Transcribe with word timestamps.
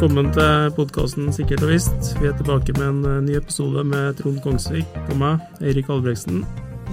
Velkommen 0.00 0.30
til 0.32 0.70
podkasten 0.78 1.26
Sikkert 1.28 1.60
og 1.66 1.74
visst. 1.74 2.06
Vi 2.22 2.30
er 2.30 2.32
tilbake 2.32 2.72
med 2.78 2.86
en 2.86 3.00
eh, 3.04 3.16
ny 3.20 3.34
episode 3.36 3.82
med 3.84 4.14
Trond 4.16 4.38
Kongsvik 4.40 4.94
og 5.02 5.18
meg, 5.20 5.42
Eirik 5.60 5.90
Albregsen. 5.92 6.38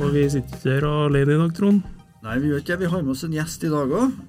Og 0.02 0.10
vi 0.12 0.26
sitter 0.28 0.58
ikke 0.58 0.74
her 0.74 0.88
alene 0.90 1.38
i 1.38 1.40
dag, 1.40 1.54
Trond. 1.56 1.86
Nei, 2.26 2.36
vi 2.44 2.52
gjør 2.52 2.60
ikke 2.60 2.74
det. 2.74 2.80
Vi 2.82 2.90
har 2.92 3.06
med 3.06 3.14
oss 3.14 3.24
en 3.24 3.38
gjest 3.38 3.64
i 3.64 3.72
dag 3.72 3.96
òg. 4.02 4.20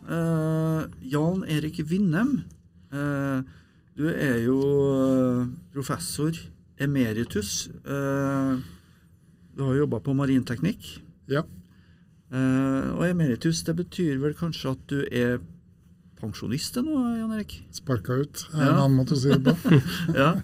Jan 1.10 1.42
Erik 1.56 1.82
Vinnem. 1.91 2.30
Uh, 2.95 3.42
du 3.98 4.06
er 4.12 4.38
jo 4.45 4.62
eh, 4.95 5.42
professor 5.74 6.38
emeritus. 6.79 7.72
Uh, 7.82 8.62
du 9.59 9.66
har 9.66 9.82
jobba 9.82 9.98
på 10.06 10.15
marinteknikk. 10.23 11.01
Ja. 11.26 11.42
Eh, 12.29 12.88
og 12.92 13.09
emeritus, 13.09 13.62
det 13.65 13.74
betyr 13.79 14.18
vel 14.20 14.34
kanskje 14.37 14.74
at 14.74 14.82
du 14.90 14.98
er 15.09 15.38
pensjonist 16.20 16.77
nå, 16.82 16.96
Jan 17.18 17.32
Erik? 17.36 17.54
Sparka 17.74 18.18
ut, 18.22 18.45
er 18.54 18.59
Ja. 18.64 18.72
en 18.72 18.82
annen 18.84 18.98
måte 19.00 19.14
å 19.16 19.20
si 19.22 19.28
det 19.30 19.40
på. 19.45 19.54
Ja. 20.18 20.34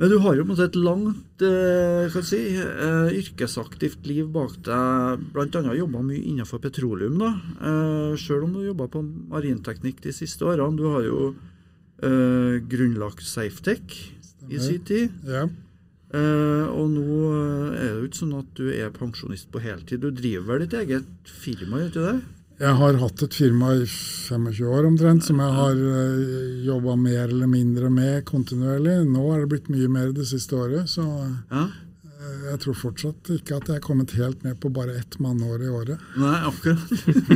Men 0.00 0.08
du 0.08 0.16
har 0.24 0.34
jo 0.34 0.42
på 0.42 0.48
en 0.48 0.56
måte 0.56 0.64
et 0.70 0.76
langt 0.80 1.42
eh, 1.44 2.14
si, 2.24 2.38
eh, 2.58 3.10
yrkesaktivt 3.20 4.06
liv 4.08 4.26
bak 4.32 4.56
deg. 4.64 5.20
Annet 5.36 5.76
jobba 5.78 6.00
mye 6.02 6.18
innenfor 6.32 6.58
petroleum, 6.64 7.18
da. 7.20 7.28
Eh, 7.60 8.16
Sjøl 8.18 8.46
om 8.48 8.54
du 8.56 8.64
jobba 8.64 8.88
på 8.90 9.02
marinteknikk 9.04 10.00
de 10.02 10.14
siste 10.16 10.48
årene. 10.48 10.76
Du 10.80 10.88
har 10.90 11.04
jo 11.06 11.34
eh, 12.02 12.56
grunnlagt 12.72 13.22
Safetech 13.22 13.98
i 14.48 14.58
sin 14.58 14.80
tid. 14.88 15.12
Ja. 15.28 15.44
Eh, 16.12 16.66
og 16.72 16.88
nå 16.92 17.20
er 17.76 17.92
det 17.92 18.00
jo 18.00 18.08
ikke 18.08 18.20
sånn 18.24 18.34
at 18.40 18.48
du 18.58 18.66
er 18.72 18.90
pensjonist 18.96 19.52
på 19.52 19.60
heltid. 19.62 20.00
Du 20.02 20.10
driver 20.10 20.56
vel 20.56 20.64
ditt 20.66 20.74
eget 20.80 21.30
firma, 21.44 21.78
gjør 21.84 21.92
du 21.92 22.00
ikke 22.00 22.08
det? 22.08 22.22
Jeg 22.62 22.76
har 22.78 22.98
hatt 23.00 23.22
et 23.26 23.34
firma 23.34 23.72
i 23.74 23.86
25 23.90 24.68
år 24.70 24.86
omtrent, 24.86 25.24
som 25.26 25.40
jeg 25.42 25.54
har 25.56 25.78
uh, 25.82 26.60
jobba 26.62 26.94
mer 27.00 27.24
eller 27.24 27.48
mindre 27.50 27.88
med 27.90 28.22
kontinuerlig. 28.28 29.00
Nå 29.10 29.24
er 29.34 29.42
det 29.42 29.48
blitt 29.50 29.70
mye 29.72 29.88
mer 29.90 30.12
det 30.14 30.28
siste 30.30 30.54
året, 30.60 30.86
så 30.92 31.02
Ja? 31.50 31.64
eh, 31.66 32.44
jeg 32.52 32.60
tror 32.62 32.78
fortsatt 32.78 33.32
ikke 33.34 33.58
at 33.58 33.66
jeg 33.72 33.80
er 33.80 33.84
kommet 33.88 34.14
helt 34.14 34.44
ned 34.46 34.60
på 34.62 34.70
bare 34.70 34.94
ett 35.00 35.18
mannår 35.18 35.64
i 35.66 35.72
året. 35.74 35.98
Nei, 36.22 36.36
akkurat. 36.52 36.86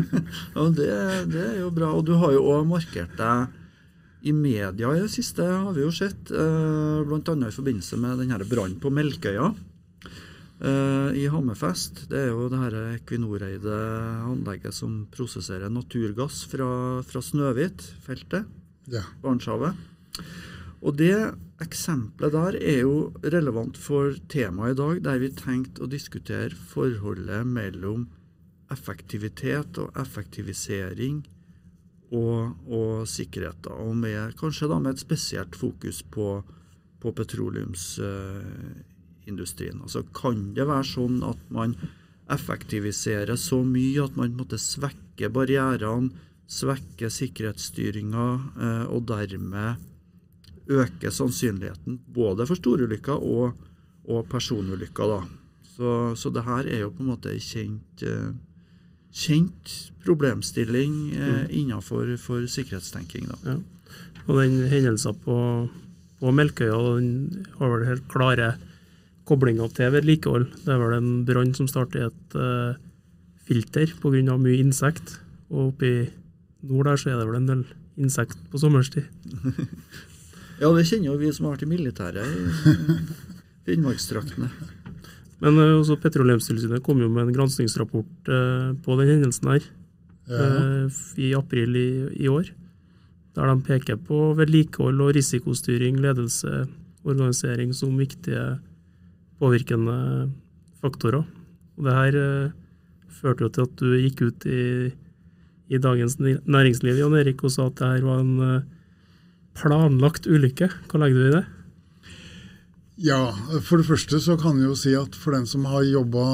ja, 0.55 0.69
det, 0.79 0.91
det 1.35 1.45
er 1.51 1.59
jo 1.65 1.71
bra. 1.75 1.91
Og 1.99 2.07
du 2.07 2.15
har 2.23 2.31
jo 2.37 2.47
òg 2.55 2.67
markert 2.71 3.19
deg 3.19 4.27
i 4.27 4.33
media 4.35 4.95
i 4.95 5.03
det 5.03 5.11
siste, 5.11 5.43
har 5.43 5.75
vi 5.75 5.83
jo 5.85 5.91
sett. 5.95 6.31
Bl.a. 6.31 7.03
blant 7.07 7.29
annet 7.35 7.51
i 7.51 7.57
forbindelse 7.59 7.99
med 7.99 8.23
denne 8.23 8.39
brannen 8.47 8.79
på 8.83 8.95
Melkøya 8.95 9.51
eh, 9.51 9.59
i 10.57 11.27
Hammerfest. 11.29 12.07
Det 12.09 12.17
er 12.17 12.31
jo 12.31 12.47
det 12.49 12.61
her 12.63 12.77
Equinor-eide 12.95 13.77
anlegget 14.25 14.73
som 14.73 15.03
prosesserer 15.13 15.69
naturgass 15.69 16.47
fra, 16.49 16.69
fra 17.05 17.21
Snøhvit-feltet. 17.21 18.47
Ja. 18.89 19.03
Barentshavet. 19.21 19.77
Og 20.81 20.97
det 20.97 21.13
eksempelet 21.63 22.35
der 22.35 22.59
er 22.61 22.83
jo 22.85 22.97
relevant 23.25 23.79
for 23.81 24.17
temaet 24.33 24.77
i 24.77 24.81
dag, 24.81 25.01
der 25.07 25.23
vi 25.23 25.33
tenkte 25.35 25.85
å 25.85 25.91
diskutere 25.91 26.53
forholdet 26.73 27.47
mellom 27.49 28.07
effektivitet 28.73 29.79
og 29.83 29.97
effektivisering 29.99 31.23
og, 32.15 32.57
og 32.69 33.07
sikkerhet. 33.11 33.69
Og 33.73 33.97
med, 33.99 34.37
kanskje 34.39 34.71
da 34.71 34.79
med 34.83 34.95
et 34.95 35.03
spesielt 35.03 35.57
fokus 35.59 36.03
på, 36.03 36.41
på 37.03 37.15
petroleumsindustrien. 39.27 39.81
altså 39.83 40.03
kan 40.15 40.55
det 40.55 40.67
være 40.67 40.85
sånn 40.85 41.23
at 41.23 41.39
man 41.51 41.77
effektiviserer 42.31 43.37
så 43.37 43.63
mye 43.65 44.05
at 44.05 44.17
man 44.17 44.37
måtte 44.37 44.59
svekke 44.59 45.31
barrierene, 45.31 46.11
svekke 46.47 47.11
sikkerhetsstyringa, 47.11 48.27
eh, 48.61 48.85
og 48.87 49.07
dermed 49.07 49.77
øke 50.69 51.11
sannsynligheten 51.11 52.01
både 52.07 52.47
for 52.47 52.57
storulykker 52.57 53.15
og, 53.15 53.55
og 54.09 54.29
personulykker. 54.29 55.07
da. 55.07 55.23
Så, 55.77 56.15
så 56.17 56.31
det 56.31 56.45
her 56.45 56.67
er 56.67 56.81
jo 56.81 56.91
på 56.91 57.03
en 57.03 57.11
måte 57.11 57.31
ei 57.31 57.39
kjent, 57.39 58.03
eh, 58.03 58.31
kjent 59.13 59.93
problemstilling 60.05 61.15
eh, 61.15 61.47
innenfor 61.51 62.17
for 62.19 62.47
sikkerhetstenking. 62.47 63.29
da. 63.31 63.39
Ja. 63.45 63.59
Og 64.27 64.43
den 64.43 64.67
hendelsen 64.71 65.15
på, 65.23 65.69
på 66.19 66.31
Melkøya 66.35 66.79
den 66.97 67.47
har 67.59 67.71
vel 67.71 67.87
helt 67.87 68.09
klare 68.11 68.57
koblinger 69.27 69.71
til 69.75 69.93
vedlikehold. 69.95 70.47
Det 70.65 70.73
er 70.75 70.81
vel 70.81 70.97
en 70.97 71.11
brann 71.29 71.53
som 71.57 71.69
starter 71.71 72.03
i 72.03 72.07
et 72.09 72.37
uh, 72.39 72.77
filter 73.47 73.93
pga. 74.03 74.37
mye 74.39 74.61
insekt. 74.63 75.19
Og 75.51 75.73
oppe 75.73 75.87
i 75.87 75.97
nord 76.67 76.87
der 76.89 76.97
så 77.01 77.11
er 77.13 77.21
det 77.21 77.27
vel 77.29 77.41
en 77.41 77.51
del 77.51 77.65
insekt 77.97 78.39
på 78.51 78.59
sommerstid. 78.63 79.07
Ja, 80.57 80.71
det 80.73 80.87
kjenner 80.89 81.11
jo 81.11 81.19
vi 81.21 81.29
som 81.37 81.45
har 81.45 81.53
vært 81.53 81.67
i 81.67 81.69
militæret 81.69 82.25
i 82.25 82.95
Finnmarksdraktene. 83.67 84.47
Men 85.45 85.59
uh, 85.61 85.75
også 85.83 85.99
Petroleumstilsynet 86.01 86.81
kom 86.87 87.03
jo 87.03 87.11
med 87.13 87.27
en 87.27 87.35
granskingsrapport 87.37 88.31
uh, 88.33 88.71
på 88.81 88.97
den 89.03 89.11
hendelsen 89.19 89.51
her 89.53 89.67
Ja. 90.33 90.47
uh, 90.89 90.97
i 91.21 91.35
april 91.37 91.77
i, 91.77 91.89
i 92.25 92.31
år. 92.33 92.49
Der 93.37 93.53
de 93.53 93.67
peker 93.67 94.01
på 94.01 94.33
vedlikehold 94.39 95.05
og 95.05 95.13
risikostyring, 95.15 96.01
ledelse, 96.01 96.65
organisering 97.05 97.75
som 97.77 97.93
viktige 98.01 98.57
påvirkende 99.41 99.97
faktorer. 100.83 101.27
Og 101.77 101.89
det 101.89 101.97
her 101.97 102.21
eh, 102.21 102.55
førte 103.21 103.47
jo 103.47 103.53
til 103.53 103.67
at 103.67 103.75
du 103.81 103.91
gikk 103.97 104.23
ut 104.29 104.47
i, 104.49 104.63
i 105.73 105.83
Dagens 105.83 106.19
Næringsliv 106.21 107.01
Jan 107.01 107.19
Erik, 107.19 107.45
og 107.45 107.53
sa 107.53 107.69
at 107.69 107.79
det 107.81 107.93
her 107.97 108.09
var 108.09 108.25
en 108.25 108.41
eh, 108.47 108.65
planlagt 109.57 110.29
ulykke. 110.29 110.71
Hva 110.91 111.03
legger 111.03 111.21
du 111.21 111.29
i 111.29 111.37
det? 111.37 111.45
Ja, 112.97 113.29
for 113.61 113.77
det 113.77 113.91
første 113.91 114.23
så 114.25 114.39
kan 114.41 114.57
vi 114.57 114.65
jo 114.65 114.75
si 114.79 114.95
at 114.97 115.17
for 115.21 115.37
den 115.37 115.45
som 115.49 115.67
har 115.69 115.85
jobba 115.85 116.25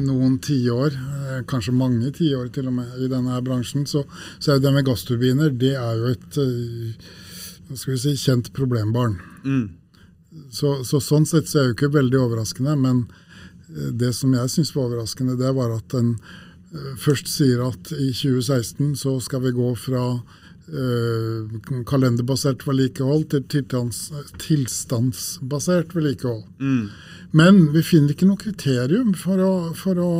noen 0.00 0.38
tiår, 0.40 0.96
eh, 0.96 1.42
kanskje 1.48 1.76
mange 1.76 2.12
tiår 2.16 2.48
til 2.54 2.70
og 2.70 2.78
med, 2.78 2.94
i 2.96 3.10
denne 3.12 3.34
her 3.34 3.44
bransjen, 3.44 3.84
så, 3.84 4.06
så 4.40 4.54
er 4.54 4.56
jo 4.56 4.64
det 4.64 4.72
med 4.72 4.86
gassturbiner 4.88 5.52
det 5.52 5.74
er 5.76 6.00
jo 6.00 6.14
et 6.14 6.40
eh, 6.40 7.10
hva 7.66 7.76
skal 7.76 7.96
vi 7.96 7.98
si, 7.98 8.14
kjent 8.22 8.52
problembarn. 8.56 9.18
Mm. 9.44 9.66
Så, 10.56 10.80
så 10.88 11.00
sånn 11.02 11.28
sett 11.28 11.50
så 11.50 11.60
er 11.60 11.66
det 11.66 11.72
jo 11.72 11.76
ikke 11.76 11.94
veldig 11.98 12.20
overraskende, 12.22 12.76
men 12.80 13.04
eh, 13.68 13.92
det 14.00 14.14
som 14.16 14.34
jeg 14.36 14.52
syns 14.52 14.74
var 14.76 14.88
overraskende, 14.88 15.38
det 15.40 15.52
var 15.56 15.74
at 15.76 15.90
den 15.92 16.14
eh, 16.16 16.92
først 17.02 17.28
sier 17.30 17.64
at 17.66 17.92
i 17.92 18.10
2016 18.14 18.94
så 19.02 19.18
skal 19.24 19.44
vi 19.44 19.56
gå 19.56 19.72
fra 19.80 20.04
eh, 20.16 21.56
kalenderbasert 21.88 22.64
vedlikehold 22.66 23.28
til 23.34 23.44
tiltans, 23.52 24.06
tilstandsbasert 24.42 25.94
vedlikehold. 25.96 26.46
Mm. 26.60 26.86
Men 27.36 27.60
vi 27.74 27.82
finner 27.84 28.14
ikke 28.14 28.28
noe 28.30 28.40
kriterium 28.40 29.12
for 29.18 29.42
å, 29.42 29.52
for 29.76 30.00
å, 30.00 30.12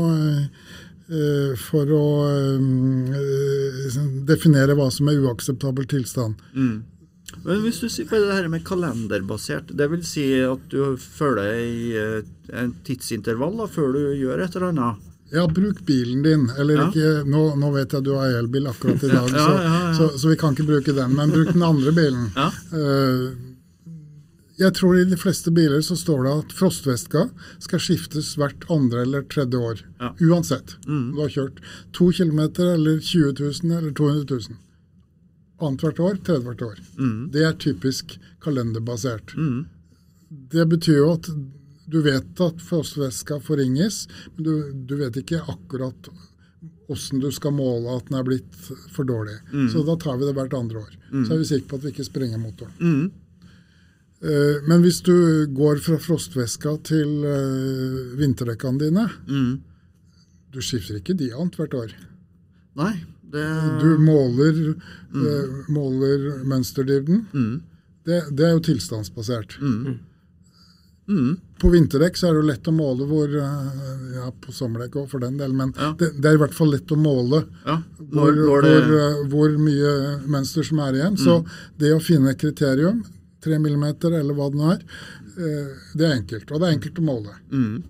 eh, 1.09 1.55
for 1.63 1.95
å 1.97 2.05
eh, 2.29 4.03
definere 4.29 4.77
hva 4.77 4.91
som 4.93 5.09
er 5.09 5.23
uakseptabel 5.25 5.89
tilstand. 5.97 6.45
Mm. 6.53 6.77
Men 7.47 7.61
hvis 7.62 7.79
du 7.81 7.89
sier 7.93 8.09
på 8.11 8.19
det 8.19 8.34
her 8.34 8.49
med 8.51 8.65
kalenderbasert, 8.67 9.69
det 9.79 9.87
vil 9.93 10.03
si 10.07 10.25
at 10.43 10.65
du 10.73 10.97
følger 10.99 11.53
i 11.62 11.93
eh, 12.01 12.23
en 12.59 12.73
tidsintervall 12.87 13.57
da, 13.61 13.67
før 13.71 13.93
du 13.95 14.01
gjør 14.19 14.43
et 14.45 14.57
eller 14.59 14.73
annet? 14.75 15.05
Ja, 15.34 15.43
bruk 15.51 15.81
bilen 15.87 16.23
din. 16.23 16.45
Eller 16.59 16.79
Ja. 16.81 16.87
ikke 16.91 17.25
nå, 17.31 17.45
nå 17.59 17.71
vet 17.75 17.95
jeg 17.97 18.05
du 18.06 18.12
har 18.15 18.35
elbil 18.39 18.67
akkurat 18.71 19.03
i 19.03 19.09
dag, 19.15 19.31
Ja, 19.31 19.47
så, 19.47 19.56
ja, 19.62 19.75
ja. 19.89 19.95
Så, 19.99 20.09
så 20.19 20.29
vi 20.31 20.37
kan 20.43 20.55
ikke 20.55 20.67
bruke 20.69 20.95
den. 20.95 21.15
Men 21.19 21.31
bruk 21.35 21.53
den 21.55 21.62
andre 21.67 21.93
bilen. 21.97 22.29
Eh, 22.37 23.27
jeg 24.56 24.73
tror 24.79 24.97
i 24.97 25.05
de 25.05 25.17
fleste 25.21 25.51
biler 25.53 25.83
så 25.85 25.97
står 26.01 26.23
det 26.25 26.31
at 26.41 26.53
frostveska 26.56 27.26
skal 27.61 27.82
skiftes 27.82 28.31
hvert 28.41 28.62
andre 28.73 29.03
eller 29.05 29.26
tredje 29.29 29.59
år. 29.61 29.82
Uansett. 30.25 30.79
Mm. 30.88 31.11
Du 31.12 31.20
har 31.20 31.29
kjørt 31.35 31.59
to 31.93 32.09
kilometer 32.17 32.70
eller 32.75 33.03
20 33.05 33.35
000 33.37 33.76
eller 33.76 33.93
200 33.93 34.25
000. 34.31 34.56
Annethvert 35.61 36.00
år, 36.05 36.19
tredjehvert 36.26 36.62
år. 36.62 36.81
Mm. 36.99 37.31
Det 37.32 37.44
er 37.49 37.55
typisk 37.62 38.19
kalenderbasert. 38.44 39.32
Mm. 39.37 39.64
Det 40.53 40.67
betyr 40.69 40.99
jo 41.00 41.12
at 41.14 41.29
du 41.87 42.00
vet 42.03 42.41
at 42.43 42.61
frostvæska 42.67 43.38
forringes, 43.47 44.03
men 44.35 44.44
du, 44.44 44.55
du 44.91 44.97
vet 45.00 45.17
ikke 45.20 45.38
akkurat 45.49 46.08
åssen 46.91 47.20
du 47.23 47.29
skal 47.35 47.55
måle 47.56 47.94
at 47.97 48.08
den 48.11 48.19
er 48.19 48.26
blitt 48.26 48.58
for 48.94 49.06
dårlig. 49.08 49.37
Mm. 49.53 49.69
Så 49.73 49.82
da 49.87 49.94
tar 50.03 50.19
vi 50.20 50.26
det 50.29 50.35
hvert 50.37 50.55
andre 50.58 50.82
år. 50.82 50.93
Så 51.25 51.32
er 51.35 51.41
vi 51.41 51.49
sikre 51.49 51.70
på 51.70 51.79
at 51.81 51.87
vi 51.87 51.93
ikke 51.94 52.06
sprenger 52.06 52.43
motoren. 52.43 52.75
Mm. 52.82 53.06
Eh, 54.26 54.61
men 54.69 54.82
hvis 54.85 55.00
du 55.06 55.14
går 55.55 55.81
fra 55.85 55.99
frostvæska 56.03 56.76
til 56.88 57.25
eh, 57.25 58.14
vinterdekkene 58.20 58.81
dine, 58.82 59.08
Mm. 59.26 59.56
du 60.53 60.61
skifter 60.62 61.00
ikke 61.00 61.17
de 61.19 61.32
annethvert 61.35 61.75
år. 61.75 61.93
Nei, 62.76 62.93
det 63.32 63.46
Du 63.82 63.99
måler, 63.99 64.75
eh, 65.14 65.56
måler 65.69 66.44
mønsterdybden. 66.44 67.26
mm. 67.32 67.62
Det, 68.06 68.20
det 68.38 68.44
er 68.46 68.52
jo 68.55 68.61
tilstandsbasert. 68.62 69.56
Mm. 69.61 69.96
Mm. 71.08 71.37
På 71.62 71.70
vinterdekk 71.70 72.17
så 72.19 72.28
er 72.28 72.34
det 72.34 72.40
jo 72.43 72.46
lett 72.52 72.69
å 72.70 72.75
måle 72.75 73.06
hvor 73.06 73.31
eh, 73.31 74.14
Ja, 74.17 74.28
på 74.43 74.52
sommerdekk 74.55 74.96
òg, 75.02 75.08
for 75.11 75.23
den 75.23 75.37
del, 75.38 75.52
men 75.55 75.73
Ja. 75.78 75.93
det, 75.99 76.12
det 76.20 76.31
er 76.31 76.34
i 76.38 76.40
hvert 76.44 76.55
fall 76.55 76.70
lett 76.75 76.90
å 76.94 76.99
måle 76.99 77.44
Ja. 77.67 77.76
hvor, 78.11 78.32
når 78.34 78.62
det, 78.67 78.73
hvor, 78.87 78.96
eh, 79.00 79.20
hvor 79.31 79.58
mye 79.58 79.93
mønster 80.26 80.67
som 80.67 80.79
er 80.87 80.93
igjen. 80.99 81.17
Så 81.19 81.44
det 81.79 81.93
å 81.94 82.00
finne 82.02 82.31
et 82.31 82.38
kriterium, 82.43 83.05
tre 83.43 83.58
millimeter 83.62 84.14
eller 84.19 84.34
hva 84.34 84.49
det 84.50 84.58
nå 84.58 84.70
er, 84.72 84.82
eh, 85.38 85.69
det 85.94 86.06
er 86.08 86.17
enkelt. 86.20 86.50
Og 86.50 86.61
det 86.61 86.69
er 86.69 86.75
enkelt 86.79 86.99
å 87.02 87.06
måle. 87.11 87.34
mm. 87.50 87.82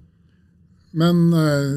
Men 0.96 1.22
eh, 1.36 1.70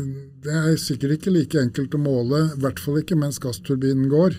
det 0.46 0.56
er 0.56 0.76
sikkert 0.80 1.18
ikke 1.18 1.34
like 1.36 1.60
enkelt 1.60 1.96
å 1.98 2.02
måle, 2.02 2.44
i 2.54 2.62
hvert 2.64 2.80
fall 2.80 3.02
ikke 3.02 3.18
mens 3.20 3.40
gassturbinen 3.44 4.08
går, 4.12 4.38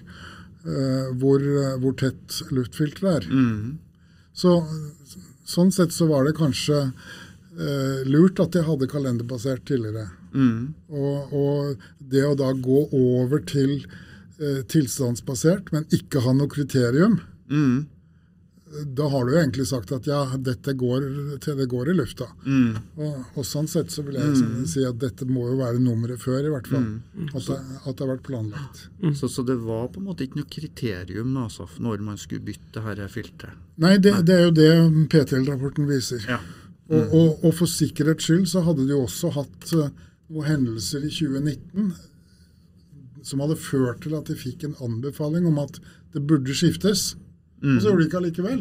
eh, 0.64 1.10
hvor, 1.20 1.40
eh, 1.44 1.74
hvor 1.82 1.96
tett 2.00 2.40
luftfilteret 2.54 3.20
er. 3.20 3.28
Mm. 3.28 3.78
Så, 4.40 4.54
sånn 5.44 5.72
sett 5.74 5.92
så 5.92 6.08
var 6.08 6.24
det 6.24 6.38
kanskje 6.38 6.78
eh, 6.86 8.00
lurt 8.08 8.40
at 8.40 8.56
jeg 8.56 8.64
hadde 8.68 8.88
kalenderbasert 8.88 9.66
tidligere. 9.68 10.08
Mm. 10.32 10.72
Og, 10.88 11.34
og 11.34 11.88
det 12.12 12.24
å 12.24 12.36
da 12.38 12.52
gå 12.54 12.86
over 12.96 13.42
til 13.50 13.82
eh, 13.82 14.62
tilstandsbasert, 14.70 15.72
men 15.74 15.88
ikke 15.92 16.24
ha 16.24 16.36
noe 16.36 16.50
kriterium, 16.52 17.20
Mm. 17.50 17.88
Da 18.70 19.08
har 19.10 19.24
du 19.26 19.32
jo 19.34 19.38
egentlig 19.40 19.64
sagt 19.66 19.90
at 19.92 20.06
ja, 20.06 20.20
dette 20.38 20.72
går 20.78 21.06
det 21.42 21.66
går 21.72 21.88
i 21.90 21.94
lufta. 21.98 22.28
Mm. 22.46 22.76
Og, 23.02 23.16
og 23.40 23.46
sånn 23.48 23.66
sett 23.70 23.90
så 23.90 24.04
vil 24.06 24.14
jeg 24.20 24.36
si- 24.38 24.66
si 24.76 24.84
at 24.86 25.00
dette 25.02 25.26
må 25.26 25.48
jo 25.48 25.56
være 25.58 25.80
nummeret 25.82 26.22
før, 26.22 26.44
i 26.46 26.52
hvert 26.52 26.68
fall. 26.70 26.84
At, 27.34 27.48
det, 27.48 27.56
at 27.82 27.90
det 27.96 28.04
har 28.04 28.12
vært 28.12 28.22
planlagt. 28.28 28.84
Så, 29.18 29.26
så 29.32 29.42
det 29.46 29.56
var 29.64 29.88
på 29.90 29.98
en 29.98 30.06
måte 30.06 30.22
ikke 30.26 30.38
noe 30.38 30.50
kriterium 30.54 31.32
altså, 31.42 31.66
når 31.82 32.04
man 32.06 32.20
skulle 32.20 32.46
bytte 32.46 32.78
dette 32.86 33.08
filteret? 33.10 33.58
Nei, 33.82 33.96
det, 33.98 34.12
det 34.28 34.36
er 34.36 34.44
jo 34.46 34.54
det 34.54 34.70
PTL-rapporten 35.16 35.88
viser. 35.90 36.22
Ja. 36.30 36.38
Og, 36.90 37.10
og, 37.14 37.44
og 37.46 37.52
for 37.58 37.70
sikkerhets 37.70 38.26
skyld 38.28 38.46
så 38.50 38.62
hadde 38.66 38.86
de 38.86 38.94
jo 38.94 39.02
også 39.08 39.32
hatt 39.34 39.74
eh, 39.78 39.90
noen 40.30 40.46
hendelser 40.46 41.04
i 41.06 41.10
2019 41.10 41.90
som 43.26 43.42
hadde 43.42 43.58
ført 43.60 44.00
til 44.04 44.14
at 44.16 44.30
de 44.30 44.36
fikk 44.38 44.64
en 44.64 44.78
anbefaling 44.82 45.46
om 45.50 45.58
at 45.62 45.78
det 46.14 46.22
burde 46.26 46.54
skiftes. 46.56 47.12
Og 47.60 47.80
så 47.82 47.90
gjorde 47.90 48.02
de 48.02 48.08
ikke 48.08 48.20
allikevel. 48.20 48.60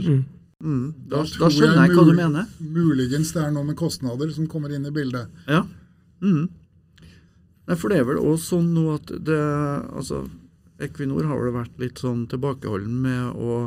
Mm. 0.60 0.86
Da, 1.07 1.22
da, 1.22 1.25
da 1.40 1.50
skjønner 1.56 1.86
jeg 1.86 1.96
hva 1.96 2.04
du 2.04 2.16
mener. 2.18 2.48
Muligens 2.60 3.31
det 3.36 3.44
er 3.46 3.54
noe 3.56 3.68
med 3.69 3.78
kostnader 3.80 4.31
som 4.36 4.48
kommer 4.51 4.74
inn 4.75 4.88
i 4.88 4.94
bildet. 4.96 5.31
Ja. 5.48 5.63
Mm. 6.19 6.50
Nei, 7.69 7.78
for 7.78 7.92
det 7.92 8.01
er 8.01 8.07
vel 8.10 8.19
også 8.19 8.57
sånn 8.57 8.72
nå 8.75 8.88
at 8.96 9.12
det 9.24 9.40
Altså, 9.40 10.24
Equinor 10.84 11.28
har 11.30 11.40
vel 11.40 11.54
vært 11.56 11.80
litt 11.81 12.01
sånn 12.01 12.25
tilbakeholden 12.31 12.96
med 13.04 13.38
å, 13.40 13.60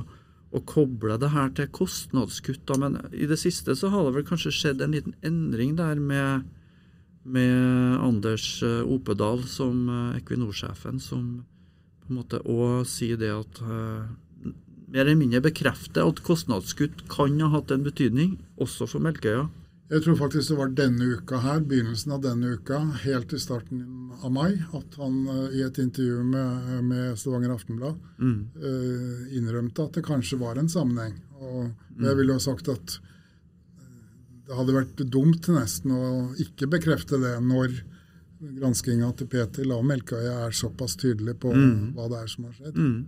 å 0.52 0.62
koble 0.68 1.18
det 1.20 1.30
her 1.34 1.52
til 1.56 1.68
kostnadskutt, 1.76 2.72
men 2.80 2.98
i 3.12 3.28
det 3.28 3.38
siste 3.40 3.76
så 3.78 3.92
har 3.92 4.08
det 4.08 4.16
vel 4.16 4.26
kanskje 4.28 4.54
skjedd 4.56 4.84
en 4.84 4.96
liten 4.96 5.16
endring 5.24 5.76
der 5.80 6.00
med, 6.00 6.48
med 7.22 8.00
Anders 8.00 8.46
eh, 8.64 8.80
Opedal 8.80 9.44
som 9.48 9.84
eh, 9.92 10.20
Equinor-sjefen, 10.22 11.00
som 11.04 11.42
på 12.02 12.10
en 12.10 12.20
måte 12.22 12.40
òg 12.48 12.88
sier 12.88 13.20
det 13.20 13.30
at 13.36 13.60
eh, 13.60 14.08
mer 14.92 15.06
eller 15.06 15.16
mindre 15.16 15.40
bekrefter 15.44 16.04
at 16.06 16.20
kostnadskutt 16.26 17.06
kan 17.12 17.38
ha 17.40 17.48
hatt 17.54 17.70
en 17.72 17.84
betydning, 17.86 18.34
også 18.60 18.86
for 18.90 19.00
Melkøya. 19.00 19.48
Jeg 19.92 20.02
tror 20.06 20.16
faktisk 20.16 20.48
det 20.52 20.56
var 20.56 20.70
denne 20.72 21.06
uka 21.18 21.38
her, 21.42 21.60
begynnelsen 21.68 22.12
av 22.14 22.22
denne 22.24 22.54
uka, 22.56 22.78
helt 23.02 23.32
i 23.36 23.40
starten 23.40 23.82
av 24.22 24.30
mai, 24.32 24.54
at 24.72 24.94
han 24.96 25.18
eh, 25.28 25.56
i 25.58 25.62
et 25.66 25.80
intervju 25.82 26.22
med, 26.24 26.84
med 26.88 27.18
Stavanger 27.20 27.52
Aftenblad 27.56 27.98
Mm. 28.18 28.38
eh, 28.56 29.36
innrømte 29.36 29.84
at 29.84 29.92
det 29.98 30.04
kanskje 30.06 30.38
var 30.40 30.56
en 30.60 30.68
sammenheng. 30.72 31.18
Og 31.42 31.72
jeg 32.00 32.16
ville 32.16 32.32
jo 32.38 32.44
sagt 32.44 32.68
at 32.72 32.96
eh, 32.96 33.88
det 34.48 34.56
hadde 34.56 34.76
vært 34.78 35.02
dumt 35.12 35.48
nesten 35.52 35.92
å 35.92 36.04
ikke 36.40 36.70
bekrefte 36.72 37.20
det 37.20 37.34
når 37.44 37.80
granskinga 38.42 39.12
til 39.18 39.28
Peter 39.30 39.64
La 39.68 39.76
Melkøya 39.86 40.46
er 40.46 40.56
såpass 40.56 40.96
tydelig 40.96 41.36
på 41.42 41.52
Mm. 41.52 41.92
hva 41.94 42.08
det 42.08 42.22
er 42.22 42.26
som 42.32 42.44
har 42.48 42.52
skjedd. 42.56 42.76
Mm. 42.80 43.06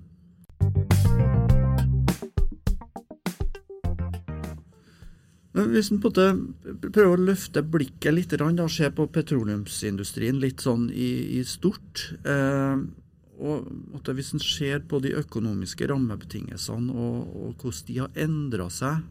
Hvis 5.70 5.90
en 5.92 6.00
prøver 6.02 7.14
å 7.14 7.24
løfte 7.30 7.62
blikket 7.62 8.14
litt 8.14 8.34
og 8.40 8.70
se 8.72 8.90
på 8.90 9.06
petroleumsindustrien 9.14 10.40
litt 10.42 10.64
sånn 10.64 10.90
i, 10.90 11.38
i 11.38 11.44
stort 11.48 12.10
eh, 12.24 12.76
og 13.34 14.10
Hvis 14.14 14.32
en 14.34 14.42
ser 14.42 14.84
på 14.86 15.00
de 15.02 15.14
økonomiske 15.18 15.88
rammebetingelsene 15.90 16.92
og, 16.94 17.34
og 17.34 17.62
hvordan 17.62 17.86
de 17.88 17.98
har 17.98 18.20
endra 18.24 18.68
seg 18.70 19.02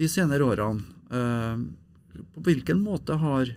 de 0.00 0.08
senere 0.08 0.44
årene, 0.44 0.82
eh, 1.12 1.62
på 2.34 2.44
hvilken 2.44 2.80
måte 2.84 3.16
har, 3.20 3.54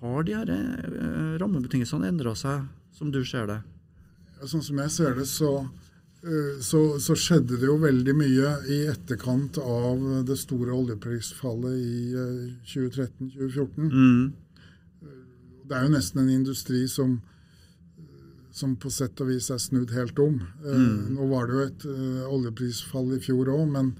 har 0.00 0.26
de 0.26 0.34
her 0.34 0.50
eh, 0.54 1.34
rammebetingelsene 1.42 2.10
endra 2.10 2.34
seg, 2.38 2.66
som 2.94 3.12
du 3.14 3.20
ser 3.26 3.46
det? 3.50 3.58
Sånn 4.46 4.62
som 4.64 4.78
jeg 4.82 4.94
ser 4.94 5.18
det, 5.18 5.26
så, 5.30 5.52
så, 6.60 6.80
så 6.98 7.14
skjedde 7.14 7.56
det 7.60 7.68
jo 7.68 7.76
veldig 7.78 8.14
mye 8.18 8.48
i 8.74 8.78
etterkant 8.90 9.58
av 9.62 10.00
det 10.26 10.36
store 10.40 10.72
oljeprisfallet 10.74 11.76
i 11.78 12.12
eh, 12.12 12.40
2013-2014. 12.66 13.92
Mm. 13.92 14.32
Det 15.68 15.76
er 15.76 15.84
jo 15.86 15.92
nesten 15.94 16.22
en 16.24 16.32
industri 16.32 16.86
som, 16.90 17.18
som 18.50 18.74
på 18.80 18.90
sett 18.90 19.20
og 19.22 19.28
vis 19.30 19.50
er 19.54 19.60
snudd 19.62 19.92
helt 19.94 20.18
om. 20.24 20.40
Eh, 20.64 20.74
Mm. 20.78 21.14
Nå 21.14 21.28
var 21.30 21.46
det 21.46 21.54
jo 21.58 21.66
et 21.68 21.86
eh, 21.92 22.26
oljeprisfall 22.34 23.14
i 23.16 23.20
fjor 23.24 23.52
òg, 23.54 23.66
men 23.70 23.94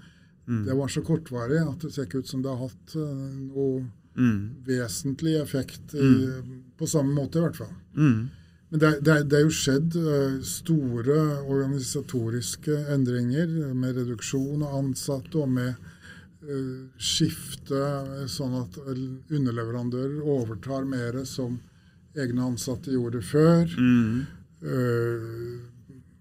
Mm. 0.48 0.62
det 0.64 0.74
var 0.78 0.88
så 0.88 1.02
kortvarig 1.04 1.58
at 1.60 1.82
det 1.84 1.90
ser 1.92 2.06
ikke 2.06 2.22
ut 2.22 2.28
som 2.30 2.40
det 2.42 2.48
har 2.48 2.62
hatt 2.70 2.94
eh, 2.96 3.24
noe 3.52 3.84
Mm. 4.16 4.64
vesentlig 4.66 5.36
effekt, 5.42 5.92
i, 5.94 6.08
på 6.78 6.86
samme 6.88 7.12
måte 7.14 7.38
i 7.38 7.42
hvert 7.44 7.54
fall. 7.56 7.74
Mm. 7.94 8.30
Men 8.70 8.80
det, 8.82 8.90
det, 9.00 9.14
det 9.30 9.38
er 9.38 9.44
jo 9.46 9.54
skjedd 9.54 9.94
eh, 9.96 10.34
store 10.44 11.18
organisatoriske 11.48 12.74
endringer 12.92 13.48
med 13.72 13.96
reduksjon 13.96 14.60
av 14.66 14.74
ansatte 14.82 15.38
og 15.40 15.48
med 15.54 15.70
eh, 16.44 16.74
skifte 17.00 17.80
eh, 17.80 18.26
sånn 18.28 18.58
at 18.60 18.76
underleverandører 18.84 20.20
overtar 20.20 20.84
mer 20.84 21.22
som 21.24 21.56
egne 22.18 22.44
ansatte 22.50 22.92
gjorde 22.92 23.22
før. 23.22 23.72
Mm. 23.78 24.26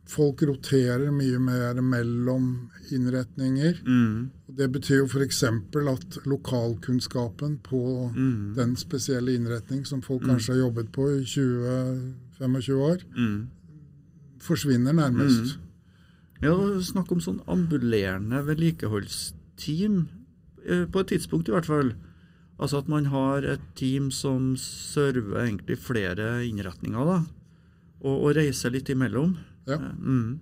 Folk 0.08 0.44
roterer 0.46 1.10
mye 1.12 1.40
mer 1.42 1.80
mellom 1.84 2.70
innretninger. 2.94 3.80
Mm. 3.88 4.30
Det 4.60 4.68
betyr 4.72 5.02
jo 5.02 5.08
f.eks. 5.10 5.42
at 5.44 6.20
lokalkunnskapen 6.30 7.58
på 7.66 7.82
Mm. 8.14 8.54
den 8.56 8.76
spesielle 8.80 9.34
innretning 9.36 9.84
som 9.86 10.02
folk 10.02 10.24
kanskje 10.24 10.54
har 10.54 10.60
jobbet 10.68 10.92
på 10.94 11.10
i 11.18 11.26
20-25 12.40 12.82
år, 12.82 13.04
Mm. 13.16 13.48
forsvinner 14.40 14.94
nærmest. 14.94 15.58
Ja, 16.42 16.54
snakk 16.82 17.12
om 17.12 17.20
sånn 17.20 17.42
ambulerende 17.50 18.44
vedlikeholdsteam, 18.46 20.08
eh, 20.66 20.86
på 20.86 21.00
et 21.00 21.08
tidspunkt 21.08 21.50
i 21.50 21.52
hvert 21.52 21.66
fall. 21.66 21.94
Altså 22.60 22.78
at 22.78 22.88
man 22.88 23.06
har 23.06 23.46
et 23.46 23.62
team 23.76 24.10
som 24.12 24.56
server 24.56 25.46
egentlig 25.46 25.78
flere 25.78 26.46
innretninger, 26.48 27.06
da. 27.06 27.24
Og, 28.02 28.24
og 28.24 28.36
reiser 28.36 28.74
litt 28.74 28.90
imellom. 28.90 29.38
Ja. 29.68 29.78
Mm. 29.78 30.40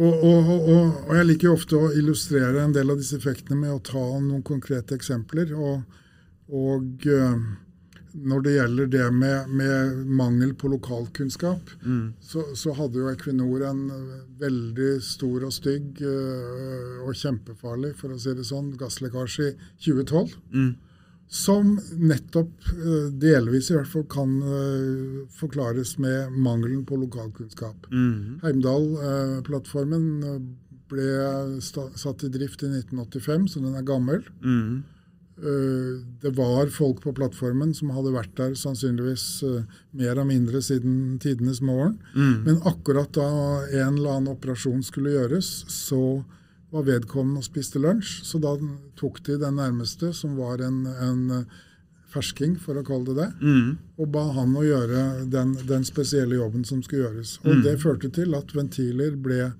Og, 0.00 0.24
og, 0.24 0.50
og, 0.70 1.16
jeg 1.16 1.26
liker 1.26 1.48
jo 1.48 1.56
ofte 1.58 1.76
å 1.76 1.90
illustrere 1.92 2.62
en 2.62 2.72
del 2.72 2.92
av 2.92 3.00
disse 3.00 3.18
effektene 3.18 3.58
med 3.58 3.72
å 3.74 3.82
ta 3.84 4.00
noen 4.20 4.42
konkrete 4.46 4.96
eksempler. 4.96 5.52
Og, 5.56 5.82
og 6.48 7.06
eh, 7.08 7.42
når 8.14 8.42
det 8.42 8.52
gjelder 8.56 8.86
det 8.90 9.06
med, 9.14 9.48
med 9.54 10.06
mangel 10.06 10.54
på 10.54 10.68
lokalkunnskap, 10.72 11.70
Mm. 11.84 12.12
så, 12.20 12.42
så 12.56 12.72
hadde 12.74 12.98
jo 12.98 13.08
Equinor 13.10 13.62
en 13.68 13.82
veldig 14.40 15.02
stor 15.02 15.44
og 15.46 15.52
stygg 15.52 16.00
eh, 16.02 17.00
og 17.06 17.14
kjempefarlig, 17.14 17.94
for 17.96 18.10
å 18.14 18.18
si 18.20 18.34
det 18.34 18.44
sånn, 18.48 18.72
gasslekkasje 18.80 19.50
i 19.52 19.56
2012. 19.86 20.34
Mm. 20.54 20.70
Som 21.30 21.76
nettopp, 21.94 22.50
eh, 22.74 23.10
delvis 23.22 23.70
i 23.70 23.76
hvert 23.76 23.90
fall, 23.92 24.06
kan 24.10 24.32
eh, 24.42 25.26
forklares 25.38 25.96
med 26.02 26.32
mangelen 26.34 26.82
på 26.84 26.98
lokalkunnskap. 26.98 27.86
Mm. 27.94 28.40
Heimdal-plattformen 28.42 30.08
ble 30.90 31.60
satt 31.62 32.24
i 32.26 32.30
drift 32.34 32.64
i 32.66 32.70
1985, 32.72 33.46
så 33.52 33.62
den 33.62 33.76
er 33.78 33.86
gammel. 33.86 34.24
Mm. 34.42 34.82
Eh, 35.40 36.00
Det 36.22 36.30
var 36.36 36.66
folk 36.68 37.00
på 37.00 37.14
plattformen 37.16 37.72
som 37.74 37.90
hadde 37.94 38.12
vært 38.12 38.34
der 38.36 38.52
sannsynligvis 38.58 39.42
eh, 39.42 39.62
mer 39.96 40.18
og 40.20 40.26
mindre 40.28 40.60
siden 40.60 41.18
tidenes 41.22 41.62
morgen. 41.64 41.98
Mm. 42.14 42.44
Men 42.44 42.60
akkurat 42.68 43.12
da 43.16 43.26
en 43.70 43.96
eller 43.96 44.10
annen 44.18 44.34
operasjon 44.34 44.82
skulle 44.84 45.14
gjøres, 45.16 45.48
så 45.68 46.24
var 46.70 46.84
vedkommende 46.86 47.38
og 47.40 47.44
spiste 47.48 47.80
lunsj. 47.82 48.20
Så 48.22 48.38
da 48.40 48.52
tok 49.00 49.22
de 49.26 49.38
den 49.40 49.56
nærmeste, 49.56 50.12
som 50.14 50.36
var 50.36 50.60
en, 50.62 50.84
en 50.86 51.30
eh, 51.40 51.44
fersking, 52.12 52.56
for 52.58 52.74
å 52.74 52.84
kalle 52.84 53.06
det 53.06 53.16
det, 53.16 53.30
Mm. 53.40 53.78
og 53.98 54.12
ba 54.12 54.24
han 54.34 54.54
å 54.58 54.62
gjøre 54.66 55.30
den, 55.30 55.54
den 55.66 55.84
spesielle 55.84 56.34
jobben 56.36 56.64
som 56.66 56.82
skulle 56.82 57.04
gjøres. 57.08 57.38
Og 57.44 57.56
Mm. 57.56 57.62
det 57.62 57.78
førte 57.80 58.10
til 58.12 58.34
at 58.34 58.52
ventiler 58.54 59.16
ble 59.16 59.52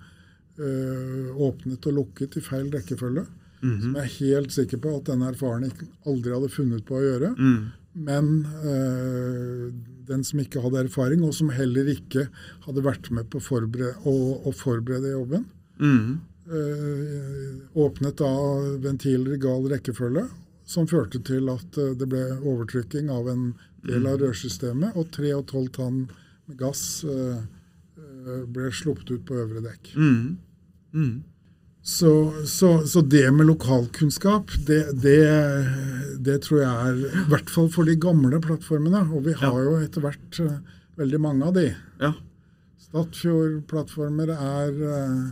eh, 0.60 1.30
åpnet 1.40 1.86
og 1.86 1.94
lukket 1.94 2.36
i 2.36 2.40
feil 2.44 2.70
rekkefølge. 2.70 3.24
Mhm. 3.62 3.80
som 3.80 3.94
jeg 3.94 4.02
er 4.04 4.18
helt 4.18 4.52
sikker 4.52 4.78
på 4.80 4.96
at 4.96 5.04
denne 5.04 5.28
erfarne 5.32 5.68
ikke- 5.70 5.88
aldri 6.06 6.32
hadde 6.32 6.48
funnet 6.50 6.84
på 6.86 6.94
å 6.96 7.02
gjøre. 7.04 7.36
Mm. 7.36 7.72
Men 7.94 8.46
øh, 8.64 9.72
den 10.06 10.22
som 10.24 10.38
ikke 10.40 10.62
hadde 10.62 10.84
erfaring, 10.86 11.22
og 11.24 11.34
som 11.34 11.48
heller 11.50 11.84
ikke 11.90 12.28
hadde 12.66 12.82
vært 12.86 13.10
med 13.10 13.28
på 13.30 13.38
å 13.38 13.46
å, 14.06 14.14
å 14.46 14.52
forberede 14.54 15.10
jobben, 15.12 15.44
Mm. 15.80 16.20
øh, 16.50 17.60
åpnet 17.76 18.16
da 18.16 18.30
ventiler 18.78 19.34
i 19.34 19.38
gal 19.38 19.62
rekkefølge, 19.68 20.28
som 20.64 20.86
førte 20.86 21.18
til 21.24 21.48
at 21.50 21.76
øh, 21.78 21.94
det 21.98 22.08
ble 22.08 22.24
overtrykking 22.40 23.10
av 23.10 23.28
en 23.28 23.54
del 23.86 24.06
av 24.06 24.18
rørsystemet, 24.20 24.94
og 24.96 25.10
3,5 25.10 25.68
tonn 25.72 26.08
gass 26.56 27.04
øh, 27.04 27.40
øh, 27.98 28.46
ble 28.46 28.70
sluppet 28.70 29.10
ut 29.10 29.24
på 29.24 29.34
øvre 29.34 29.62
dekk. 29.64 29.94
Mm. 30.92 31.22
Mm. 31.80 31.86
Så, 31.90 32.10
så, 32.46 32.70
så 32.86 33.00
det 33.00 33.24
med 33.32 33.46
lokalkunnskap, 33.48 34.50
det, 34.68 34.82
det, 35.00 35.20
det 36.20 36.42
tror 36.44 36.60
jeg 36.60 36.68
er 36.90 37.22
I 37.22 37.22
hvert 37.32 37.50
fall 37.50 37.70
for 37.72 37.88
de 37.88 37.94
gamle 37.96 38.36
plattformene. 38.44 39.00
Og 39.16 39.24
vi 39.24 39.32
har 39.32 39.54
Ja. 39.56 39.64
jo 39.64 39.78
etter 39.80 40.04
hvert 40.04 40.40
eh, 40.44 40.58
veldig 41.00 41.20
mange 41.24 41.46
av 41.48 41.54
de. 41.56 41.70
Ja. 42.02 42.12
Statfjord-plattformer 42.90 44.30
er 44.34 44.72
uh, 44.82 45.30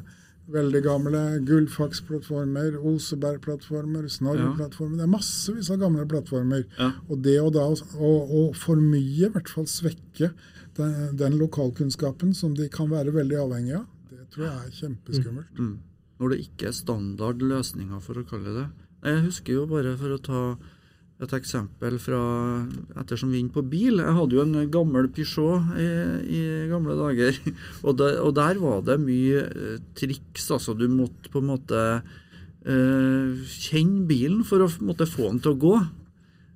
veldig 0.55 0.83
gamle. 0.85 1.23
Gullfaks-plattformer, 1.49 2.79
Oseberg-plattformer, 2.81 4.09
Snorre-plattformer. 4.09 4.97
Det 4.97 5.05
er 5.05 5.13
massevis 5.13 5.71
av 5.75 5.81
gamle 5.83 6.07
plattformer. 6.09 6.65
Ja. 6.79 6.93
Og 7.09 7.21
det 7.25 7.37
å 7.43 7.51
da 7.53 7.67
å, 7.69 8.45
for 8.57 8.81
mye 8.81 9.29
i 9.29 9.33
hvert 9.35 9.51
fall 9.53 9.69
svekke 9.69 10.33
den, 10.79 10.97
den 11.19 11.37
lokalkunnskapen 11.41 12.33
som 12.37 12.55
de 12.57 12.69
kan 12.73 12.89
være 12.93 13.13
veldig 13.17 13.41
avhengig 13.45 13.77
av, 13.83 13.87
det 14.13 14.25
tror 14.33 14.47
jeg 14.49 14.57
er 14.57 14.77
kjempeskummelt. 14.81 15.59
Mm. 15.59 15.77
Når 16.19 16.35
det 16.35 16.41
ikke 16.47 16.71
er 16.71 16.77
standard 16.77 17.45
løsninger, 17.45 18.03
for 18.03 18.19
å 18.19 18.27
kalle 18.27 18.55
det 18.57 18.67
Jeg 19.07 19.25
husker 19.29 19.61
jo 19.61 19.69
bare 19.71 19.95
for 19.99 20.17
å 20.17 20.23
ta 20.23 20.43
et 21.19 21.33
eksempel 21.35 21.97
fra 21.99 22.21
ettersom 23.01 23.33
vi 23.33 23.41
er 23.41 23.43
inne 23.43 23.55
på 23.55 23.65
bil. 23.67 23.99
Jeg 23.99 24.15
hadde 24.15 24.37
jo 24.37 24.45
en 24.45 24.71
gammel 24.71 25.09
Peugeot 25.11 25.73
i, 25.75 25.87
i 26.39 26.43
gamle 26.71 26.95
dager. 26.99 27.39
Og, 27.87 27.97
der, 27.99 28.21
og 28.23 28.37
der 28.39 28.61
var 28.63 28.85
det 28.87 29.01
mye 29.03 29.43
eh, 29.49 29.81
triks. 29.99 30.47
Altså 30.55 30.77
du 30.79 30.87
måtte 30.91 31.33
på 31.33 31.43
en 31.43 31.51
måte 31.51 31.83
eh, 31.99 33.49
kjenne 33.51 34.07
bilen 34.07 34.45
for 34.47 34.63
å 34.63 34.71
måtte 34.87 35.11
få 35.11 35.33
den 35.33 35.43
til 35.43 35.57
å 35.57 35.61
gå. 35.67 35.75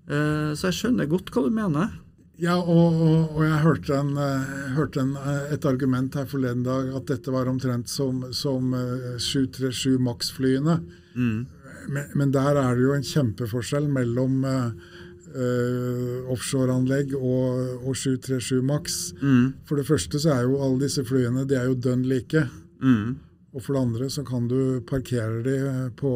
Eh, 0.06 0.54
så 0.54 0.70
jeg 0.70 0.78
skjønner 0.78 1.10
godt 1.10 1.34
hva 1.34 1.46
du 1.46 1.50
mener. 1.54 1.98
Ja, 2.42 2.56
og, 2.58 2.96
og, 2.98 3.36
og 3.36 3.44
jeg 3.46 3.58
hørte, 3.62 3.96
en, 4.02 4.16
eh, 4.18 4.54
hørte 4.74 5.02
en, 5.04 5.12
eh, 5.14 5.52
et 5.54 5.66
argument 5.68 6.16
her 6.18 6.26
forleden 6.26 6.64
dag 6.66 6.88
at 6.98 7.06
dette 7.12 7.30
var 7.30 7.46
omtrent 7.50 7.90
som, 7.90 8.24
som 8.34 8.72
eh, 8.74 9.12
737 9.22 10.00
Max-flyene. 10.02 10.80
Mm. 11.14 11.44
Men, 11.92 12.08
men 12.18 12.34
der 12.34 12.58
er 12.58 12.74
det 12.74 12.82
jo 12.82 12.96
en 12.96 13.06
kjempeforskjell 13.06 13.88
mellom 13.90 14.44
uh, 14.46 14.70
eh, 15.34 16.28
offshoreanlegg 16.30 17.14
og, 17.18 17.86
og 17.90 17.96
737 17.98 18.62
Max. 18.66 18.98
Mm. 19.22 19.48
For 19.66 19.78
det 19.78 19.86
første 19.88 20.22
så 20.22 20.34
er 20.34 20.46
jo 20.46 20.60
alle 20.62 20.84
disse 20.84 21.02
flyene 21.06 21.46
de 21.46 21.58
er 21.58 21.70
jo 21.70 21.78
dønn 21.78 22.04
like. 22.10 22.44
Mm. 22.82 23.16
Og 23.54 23.62
for 23.62 23.74
det 23.74 23.82
andre 23.86 24.10
så 24.10 24.26
kan 24.26 24.46
du 24.50 24.82
parkere 24.88 25.42
de 25.46 25.56
på, 25.98 26.12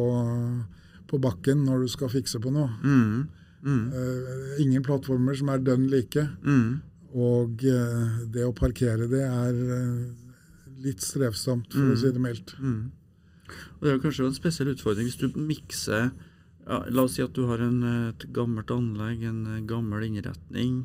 på 1.07 1.19
bakken 1.23 1.67
når 1.67 1.83
du 1.83 1.91
skal 1.95 2.11
fikse 2.15 2.39
på 2.43 2.51
noe. 2.51 2.71
Mm. 2.83 3.27
Mm. 3.65 3.89
Eh, 3.93 4.61
ingen 4.63 4.85
plattformer 4.85 5.37
som 5.37 5.49
er 5.53 5.63
dønn 5.65 5.87
like. 5.91 6.27
Mm. 6.45 6.79
Og 7.17 7.63
uh, 7.63 8.23
det 8.29 8.43
å 8.45 8.53
parkere 8.53 9.07
det 9.09 9.23
er 9.23 9.55
uh, 9.55 10.27
litt 10.83 11.01
strevsomt, 11.01 11.71
for 11.73 11.95
å 11.95 11.97
si 11.97 12.11
det 12.13 12.21
mildt. 12.21 12.53
Mm. 12.59 12.91
Og 13.77 13.85
Det 13.85 13.93
er 13.93 14.01
kanskje 14.03 14.27
en 14.27 14.35
spesiell 14.35 14.73
utfordring 14.73 15.07
hvis 15.07 15.21
du 15.21 15.31
mikser 15.39 16.09
ja, 16.67 16.81
La 16.91 17.05
oss 17.07 17.15
si 17.15 17.23
at 17.23 17.31
du 17.31 17.45
har 17.47 17.63
en, 17.63 17.79
et 18.11 18.25
gammelt 18.35 18.71
anlegg, 18.75 19.23
en 19.23 19.63
gammel 19.69 20.03
innretning, 20.09 20.81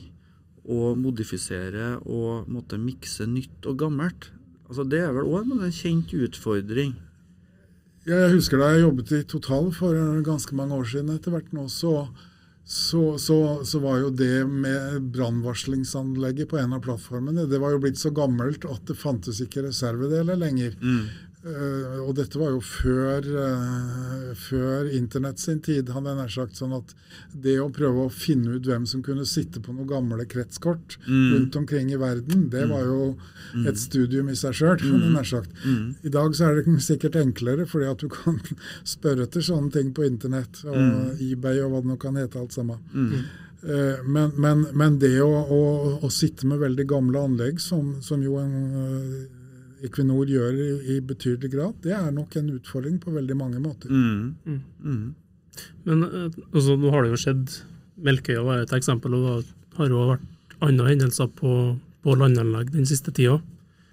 og 0.63 0.95
modifiserer 1.03 1.99
og 2.07 2.47
måtte 2.47 2.79
mikse 2.79 3.27
nytt 3.27 3.67
og 3.67 3.81
gammelt. 3.83 4.31
Altså 4.71 4.87
Det 4.87 5.01
er 5.03 5.11
vel 5.17 5.27
òg 5.27 5.51
en 5.51 5.75
kjent 5.75 6.15
utfordring. 6.15 6.95
Ja, 8.07 8.25
Jeg 8.25 8.37
husker 8.39 8.59
da 8.63 8.71
jeg 8.73 8.83
jobbet 8.83 9.11
i 9.15 9.25
Total 9.27 9.73
for 9.75 9.99
ganske 10.27 10.55
mange 10.59 10.79
år 10.79 10.87
siden 10.91 11.11
etter 11.15 11.35
hvert 11.35 11.51
nå, 11.55 11.67
så, 11.71 12.07
så, 12.65 13.19
så, 13.19 13.65
så 13.67 13.79
var 13.83 13.99
jo 13.99 14.11
det 14.15 14.45
med 14.47 15.03
brannvarslingsanlegget 15.13 16.49
på 16.53 16.61
en 16.61 16.77
av 16.77 16.85
plattformene 16.85 17.49
det 17.51 17.59
var 17.59 17.75
jo 17.75 17.81
blitt 17.83 17.99
så 17.99 18.13
gammelt 18.15 18.65
at 18.71 18.87
det 18.87 18.97
fantes 18.97 19.43
ikke 19.43 19.67
reservedeler 19.67 20.39
lenger. 20.39 20.77
Eh, 21.43 21.97
og 22.07 22.13
dette 22.15 22.39
var 22.39 22.53
jo 22.55 22.61
før, 22.63 23.25
uh, 23.35 24.29
før 24.39 24.87
internett 24.95 25.41
sin 25.43 25.59
tid, 25.59 25.89
hadde 25.91 26.13
jeg 26.13 26.19
nær 26.21 26.31
sagt. 26.31 26.55
Sånn 26.61 26.77
at 26.77 26.93
det 27.35 27.57
å 27.59 27.67
prøve 27.75 28.05
å 28.07 28.13
finne 28.15 28.55
ut 28.55 28.69
hvem 28.69 28.85
som 28.87 29.03
kunne 29.03 29.27
sitte 29.27 29.59
på 29.65 29.75
noen 29.75 29.89
gamle 29.91 30.27
kretskort 30.31 30.99
rundt 31.35 31.57
omkring 31.59 31.91
i 31.91 31.99
verden, 31.99 32.47
det 32.53 32.69
var 32.71 32.87
jo 32.87 33.17
et 33.67 33.77
studium 33.83 34.31
i 34.31 34.37
seg 34.39 34.55
sjøl, 34.55 34.79
jeg 34.87 35.11
nær 35.17 35.27
sagt. 35.27 35.51
I 36.07 36.15
dag 36.15 36.35
så 36.39 36.47
er 36.53 36.61
det 36.63 36.79
sikkert 36.93 37.19
enklere, 37.19 37.67
fordi 37.67 37.91
at 37.91 37.99
du 37.99 38.09
kan 38.09 38.39
spørre 38.95 39.27
etter 39.27 39.43
sånne 39.43 39.75
ting 39.75 39.91
på 39.99 40.07
internett 40.07 40.63
og 40.65 41.19
eBay 41.21 41.59
og 41.67 41.73
hva 41.75 41.83
det 41.83 41.91
nå 41.91 41.99
kan 41.99 42.23
hete, 42.23 42.39
alt 42.39 42.55
sammen. 42.55 42.79
Eh, 43.67 43.99
Men, 44.07 44.31
men, 44.39 44.65
men 44.75 44.99
det 44.99 45.17
å, 45.23 45.29
å, 45.31 45.61
å 46.03 46.09
sitte 46.11 46.47
med 46.47 46.59
veldig 46.63 46.87
gamle 46.91 47.19
anlegg, 47.19 47.59
som, 47.63 47.97
som 48.03 48.23
jo 48.23 48.39
en, 48.39 48.57
Equinor 49.83 50.31
gjør 50.31 50.55
i, 50.55 50.69
i 50.95 51.01
betydelig 51.05 51.53
grad, 51.53 51.77
det 51.85 51.95
er 51.97 52.11
nok 52.15 52.37
en 52.39 52.53
utfordring 52.55 52.99
på 53.03 53.15
veldig 53.15 53.37
mange 53.39 53.63
måter. 53.63 53.91
Mm. 53.91 54.35
Mm. 54.83 55.15
Men 55.89 56.05
eh, 56.07 56.43
altså, 56.53 56.77
nå 56.81 56.93
har 56.95 57.05
det 57.05 57.15
jo 57.15 57.23
skjedd 57.25 57.57
Melkøya 58.03 58.43
var 58.47 58.63
et 58.63 58.73
eksempel, 58.75 59.15
og 59.15 59.43
det 59.43 59.79
har 59.79 59.91
jo 59.91 60.05
vært 60.15 60.29
andre 60.65 60.89
hendelser 60.89 61.29
på, 61.39 61.57
på 62.03 62.15
landanlegg 62.19 62.73
den 62.73 62.87
siste 62.89 63.13
tida. 63.15 63.41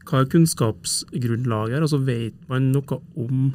Hva 0.08 0.24
er 0.24 0.30
kunnskapsgrunnlaget 0.32 1.76
her? 1.78 1.84
Altså, 1.86 2.00
vet 2.06 2.38
man 2.50 2.72
noe 2.74 3.02
om 3.20 3.50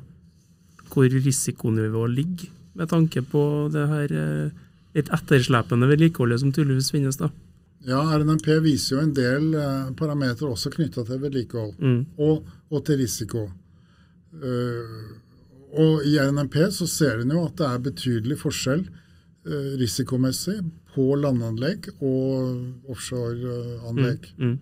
hvor 0.92 1.10
risikonivået 1.10 2.14
ligger, 2.14 2.52
med 2.74 2.90
tanke 2.90 3.22
på 3.26 3.40
det 3.72 3.86
her 3.90 4.12
eh, 4.18 4.60
litt 4.94 5.10
etterslepende 5.14 5.88
vedlikeholdet 5.90 6.42
som 6.42 6.52
tydeligvis 6.54 6.92
finnes? 6.94 7.18
da? 7.18 7.30
Ja, 7.84 8.00
RNMP 8.16 8.46
viser 8.64 8.96
jo 8.96 9.02
en 9.04 9.12
del 9.16 9.50
eh, 9.60 9.90
parametere 9.98 10.48
også 10.54 10.70
knytta 10.72 11.04
til 11.04 11.20
vedlikehold 11.20 11.74
Mm. 11.78 11.98
og, 12.18 12.46
og 12.70 12.84
til 12.86 12.96
risiko. 13.02 13.42
Uh, 14.34 15.04
og 15.78 16.02
i 16.06 16.16
RNMP 16.18 16.56
så 16.74 16.86
ser 16.90 17.20
en 17.22 17.30
jo 17.30 17.44
at 17.46 17.54
det 17.60 17.66
er 17.68 17.82
betydelig 17.84 18.38
forskjell 18.40 18.82
uh, 18.88 19.68
risikomessig 19.78 20.56
på 20.94 21.04
landanlegg 21.18 21.86
og 22.00 22.90
offshoreanlegg. 22.90 24.26
Mm. 24.38 24.56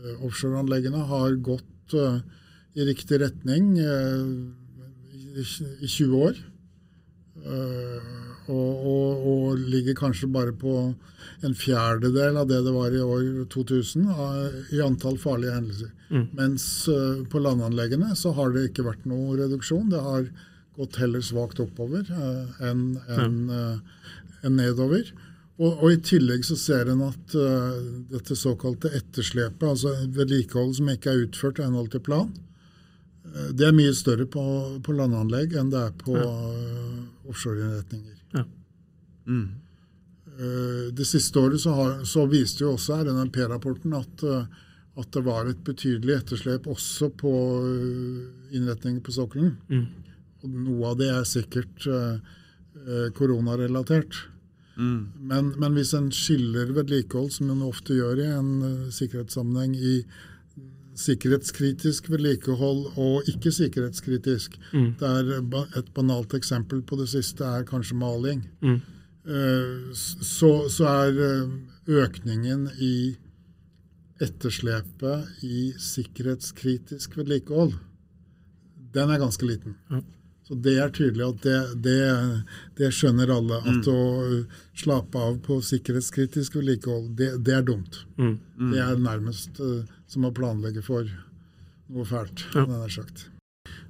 Eh, 0.00 0.22
Offshoreanleggene 0.24 1.02
har 1.08 1.34
gått 1.44 1.92
i 1.92 2.84
riktig 2.86 3.18
retning 3.20 3.74
i, 3.76 5.42
i 5.44 5.88
20 5.88 6.14
år. 6.24 6.38
Eh, 7.44 8.10
og, 8.50 8.86
og, 8.90 9.26
og 9.30 9.60
ligger 9.70 9.94
kanskje 9.94 10.26
bare 10.32 10.52
på 10.56 10.74
en 11.46 11.54
fjerdedel 11.54 12.38
av 12.40 12.48
det 12.50 12.58
det 12.66 12.72
var 12.74 12.94
i 12.96 13.02
år 13.04 13.46
2000 13.52 14.08
av- 14.10 14.74
i 14.74 14.80
antall 14.82 15.18
farlige 15.22 15.54
hendelser. 15.54 15.92
Mm. 16.10 16.26
Mens 16.36 16.64
eh, 16.90 17.22
på 17.30 17.42
landanleggene 17.42 18.12
så 18.18 18.34
har 18.36 18.52
det 18.54 18.68
ikke 18.70 18.88
vært 18.88 19.06
noe 19.08 19.38
reduksjon. 19.38 19.90
Det 19.92 20.02
har 20.02 20.26
gått 20.80 20.98
heller 21.00 21.22
svakt 21.24 21.60
oppover 21.62 22.06
eh, 22.10 22.68
enn 22.70 22.84
en, 23.16 23.40
eh, 23.54 24.06
enn 24.46 24.58
nedover. 24.58 25.12
Og, 25.60 25.82
og 25.84 25.88
I 25.92 25.98
tillegg 26.00 26.44
så 26.48 26.56
ser 26.56 26.88
en 26.88 27.02
at 27.04 27.34
uh, 27.36 27.74
dette 28.08 28.32
såkalte 28.38 28.88
etterslepet, 28.96 29.66
altså 29.68 29.90
vedlikehold 30.16 30.72
som 30.78 30.88
ikke 30.88 31.12
er 31.12 31.26
utført 31.26 31.60
i 31.60 31.66
henhold 31.66 31.90
til 31.92 32.00
plan, 32.06 32.30
uh, 33.28 33.50
det 33.52 33.66
er 33.68 33.76
mye 33.76 33.92
større 33.96 34.24
på, 34.24 34.44
på 34.80 34.94
landanlegg 34.96 35.52
enn 35.60 35.68
det 35.74 35.82
er 35.82 35.92
på 36.00 36.16
eh, 36.16 36.89
offshoreinnretninger. 37.28 38.16
Mm. 39.26 39.48
Eh, 40.38 40.92
Det 40.94 41.04
siste 41.04 41.38
året 41.38 41.60
så, 41.60 41.74
har, 41.76 42.04
så 42.04 42.26
viste 42.30 42.64
jo 42.64 42.74
også 42.74 43.00
RNMP-rapporten 43.04 43.94
at, 43.98 44.24
eh, 44.24 44.44
at 45.00 45.12
det 45.14 45.22
var 45.26 45.48
et 45.48 45.62
betydelig 45.64 46.16
etterslep 46.16 46.68
også 46.70 47.10
på 47.20 47.32
eh, 47.60 48.56
innretninger 48.56 49.02
på 49.04 49.14
sokkelen. 49.14 49.56
Mm. 49.70 49.86
Og 50.40 50.58
noe 50.66 50.92
av 50.92 51.00
det 51.00 51.10
er 51.12 51.26
sikkert 51.28 51.84
koronarelatert. 53.12 54.16
Mm. 54.78 55.00
Men, 55.28 55.50
men 55.60 55.74
hvis 55.76 55.90
en 55.92 56.06
skiller 56.14 56.70
vedlikehold, 56.72 57.28
som 57.34 57.50
en 57.52 57.66
ofte 57.66 57.92
gjør 57.92 58.22
i 58.22 58.28
en 58.38 58.52
sikkerhetssammenheng, 58.94 59.74
i 59.76 59.98
sikkerhetskritisk 61.00 62.10
vedlikehold 62.12 62.98
og 63.00 63.28
ikke 63.30 63.52
sikkerhetskritisk 63.54 64.58
Mm. 64.72 64.94
det 65.00 65.08
er 65.08 65.78
Et 65.78 65.94
banalt 65.94 66.34
eksempel 66.34 66.82
på 66.82 66.96
det 66.96 67.08
siste 67.08 67.44
er 67.44 67.64
kanskje 67.64 67.96
maling. 67.96 68.46
Mm. 68.60 68.80
Eh, 69.26 69.92
så, 69.94 70.68
så 70.68 70.84
er 70.84 71.20
eh, 71.20 71.50
økningen 71.88 72.68
i 72.80 73.16
etterslepet 74.20 75.42
i 75.42 75.72
sikkerhetskritisk 75.78 77.16
vedlikehold, 77.16 77.72
den 78.94 79.10
er 79.10 79.18
ganske 79.22 79.46
liten. 79.46 79.76
Ja. 79.90 80.00
Så 80.50 80.56
det 80.58 80.72
er 80.82 80.90
tydelig 80.90 81.22
at 81.28 81.44
det, 81.46 81.58
det, 81.86 81.98
det 82.80 82.88
skjønner 82.90 83.30
alle. 83.30 83.60
At 83.70 83.86
å 83.86 83.98
slappe 84.74 85.20
av 85.22 85.36
på 85.46 85.60
sikkerhetskritisk 85.62 86.56
vedlikehold, 86.58 87.12
det, 87.20 87.28
det, 87.46 87.54
er 87.60 87.68
dumt. 87.68 88.00
Mm. 88.18 88.34
Det 88.72 88.80
er 88.82 88.98
nærmest 88.98 89.62
uh, 89.62 89.84
som 90.10 90.26
å 90.26 90.32
planlegge 90.34 90.82
for 90.82 91.06
noe 91.06 92.08
fælt, 92.08 92.48
Ja. 92.50 92.64
hadde 92.64 92.82
jeg 92.88 92.96
sagt. 92.98 93.24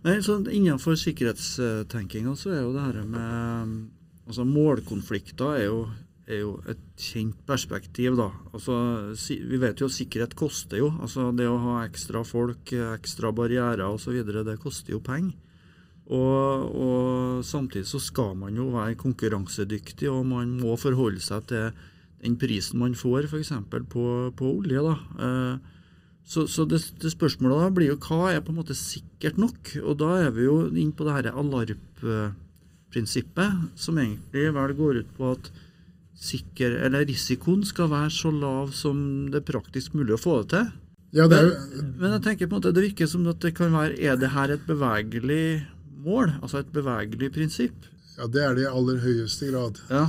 Nei, 0.04 0.18
så 0.20 0.36
Innenfor 0.52 1.00
sikkerhetstenkinga 1.00 2.36
så 2.36 2.52
er 2.52 2.62
jo 2.66 2.76
det 2.76 2.84
her 2.90 3.02
med 3.08 3.74
altså 4.28 4.44
Målkonflikter 4.44 5.56
er 5.62 5.66
jo, 5.70 5.82
er 6.28 6.42
jo 6.44 6.54
et 6.68 6.80
kjent 7.00 7.40
perspektiv. 7.48 8.20
da. 8.20 8.28
Altså, 8.52 8.76
Vi 9.16 9.56
vet 9.64 9.80
jo 9.80 9.88
at 9.88 9.96
sikkerhet 9.96 10.36
koster 10.36 10.76
jo. 10.84 10.92
altså 11.00 11.32
Det 11.32 11.48
å 11.48 11.56
ha 11.56 11.84
ekstra 11.88 12.20
folk, 12.20 12.72
ekstra 13.00 13.32
barrierer 13.32 13.88
osv., 13.88 14.20
det 14.28 14.60
koster 14.60 14.92
jo 14.92 15.00
penger. 15.00 15.32
Og, 16.10 16.74
og 16.74 17.44
samtidig 17.46 17.86
så 17.86 18.00
skal 18.02 18.34
man 18.38 18.56
jo 18.58 18.66
være 18.74 18.98
konkurransedyktig, 18.98 20.10
og 20.10 20.26
man 20.26 20.56
må 20.62 20.74
forholde 20.80 21.22
seg 21.22 21.46
til 21.50 21.70
den 22.20 22.36
prisen 22.40 22.80
man 22.80 22.94
får 22.98 23.28
f.eks. 23.30 23.52
På, 23.92 24.04
på 24.36 24.44
olje. 24.58 24.80
da. 24.84 24.94
Eh, 25.26 25.54
så, 26.30 26.40
så 26.46 26.60
det, 26.68 26.78
det 27.02 27.10
spørsmålet 27.14 27.60
da 27.62 27.68
blir 27.74 27.88
jo 27.92 28.02
hva 28.04 28.22
er 28.32 28.40
på 28.44 28.50
en 28.52 28.60
måte 28.60 28.74
sikkert 28.78 29.36
nok? 29.40 29.60
Og 29.82 29.94
da 30.02 30.10
er 30.26 30.30
vi 30.36 30.42
jo 30.46 30.56
inne 30.68 30.94
på 30.94 31.04
det 31.06 31.14
her 31.16 31.26
alarp-prinsippet, 31.32 33.50
som 33.78 33.98
egentlig 33.98 34.44
vel 34.54 34.72
går 34.78 34.94
ut 35.02 35.10
på 35.16 35.24
at 35.32 35.44
sikker, 36.20 36.70
eller 36.84 37.08
risikoen 37.08 37.62
skal 37.64 37.88
være 37.90 38.10
så 38.12 38.30
lav 38.34 38.72
som 38.76 38.96
det 39.32 39.38
er 39.40 39.50
praktisk 39.54 39.94
mulig 39.96 40.14
å 40.18 40.20
få 40.20 40.34
det 40.42 40.48
til. 40.52 40.66
Ja, 41.16 41.24
det 41.26 41.36
er 41.40 41.44
jo, 41.48 41.54
Men 41.98 42.12
jeg 42.14 42.22
tenker 42.22 42.46
på 42.46 42.54
en 42.54 42.58
måte, 42.60 42.76
det 42.76 42.84
virker 42.84 43.06
som 43.10 43.26
at 43.26 43.42
det 43.42 43.58
kan 43.58 43.74
være 43.74 43.98
Er 43.98 44.14
det 44.14 44.30
her 44.30 44.46
et 44.54 44.62
bevegelig 44.68 45.66
mål? 46.04 46.34
Altså 46.42 46.60
et 46.64 46.72
bevegelig 46.74 47.32
prinsipp? 47.36 47.86
ja, 48.20 48.26
det 48.28 48.42
er 48.44 48.54
det 48.58 48.64
i 48.66 48.68
aller 48.68 48.98
høyeste 49.00 49.46
grad. 49.48 49.78
Ja. 49.88 50.02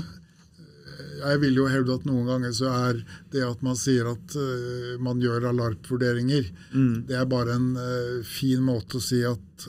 Jeg 1.22 1.40
vil 1.44 1.56
jo 1.56 1.68
hevde 1.72 1.94
at 1.96 2.04
noen 2.10 2.26
ganger 2.28 2.52
så 2.58 2.68
er 2.90 2.98
det 3.32 3.44
at 3.46 3.62
man 3.64 3.78
sier 3.80 4.10
at 4.12 4.34
uh, 4.36 4.98
man 5.00 5.22
gjør 5.22 5.46
alarmvurderinger, 5.52 6.50
Mm. 6.74 7.06
det 7.08 7.16
er 7.16 7.26
bare 7.30 7.56
en 7.56 7.70
uh, 7.78 8.24
fin 8.28 8.60
måte 8.66 8.98
å 9.00 9.04
si 9.06 9.22
at 9.28 9.68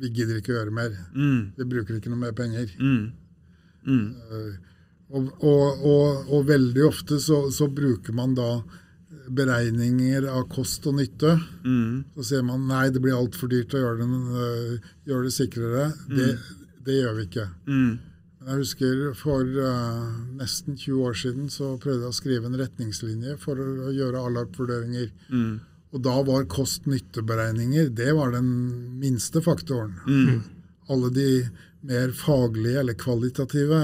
vi 0.00 0.10
gidder 0.16 0.40
ikke 0.40 0.52
å 0.52 0.58
gjøre 0.58 0.74
mer. 0.76 0.94
Mm. 1.14 1.40
Vi 1.56 1.64
bruker 1.72 1.96
ikke 1.96 2.10
noe 2.12 2.20
mer 2.26 2.32
penger. 2.36 2.68
Mm. 2.80 3.12
Mm. 3.86 4.06
Eh, 4.32 4.52
og, 5.10 5.26
og, 5.40 5.82
og, 5.90 6.30
og 6.36 6.46
veldig 6.48 6.84
ofte 6.86 7.18
så, 7.20 7.42
så 7.52 7.66
bruker 7.68 8.12
man 8.16 8.32
da 8.38 8.62
beregninger 9.36 10.26
av 10.30 10.46
kost 10.52 10.86
og 10.90 10.98
nytte. 10.98 11.36
Mm. 11.64 12.04
Så 12.16 12.26
sier 12.30 12.44
man 12.46 12.68
nei, 12.70 12.88
det 12.92 13.02
blir 13.02 13.18
altfor 13.18 13.50
dyrt 13.52 13.74
å 13.76 13.82
gjøre, 13.82 14.04
det, 14.04 14.44
øh, 14.44 14.92
gjøre 15.10 15.26
det 15.28 15.34
sikrere. 15.36 15.88
Det, 16.10 16.30
det 16.86 17.00
gjør 17.00 17.18
vi 17.18 17.26
ikke. 17.28 17.46
Mm. 17.70 17.90
Men 18.40 18.52
Jeg 18.52 18.62
husker 18.62 19.00
for 19.20 19.44
uh, 19.44 20.12
nesten 20.40 20.78
20 20.80 21.08
år 21.10 21.18
siden 21.22 21.50
så 21.52 21.74
prøvde 21.80 22.06
jeg 22.06 22.14
å 22.14 22.16
skrive 22.16 22.48
en 22.48 22.56
retningslinje 22.56 23.34
for 23.42 23.60
å 23.60 23.90
gjøre 23.92 24.22
alarmvurderinger. 24.30 25.10
Mm. 25.28 25.58
Og 25.90 26.04
da 26.06 26.14
var 26.24 26.46
kost-nytte-beregninger 26.50 27.90
det 27.98 28.14
var 28.16 28.32
den 28.32 28.48
minste 29.02 29.42
faktoren. 29.44 29.98
Mm. 30.06 30.40
Alle 30.90 31.10
de 31.12 31.28
mer 31.86 32.14
faglige 32.16 32.80
eller 32.80 32.96
kvalitative 32.98 33.80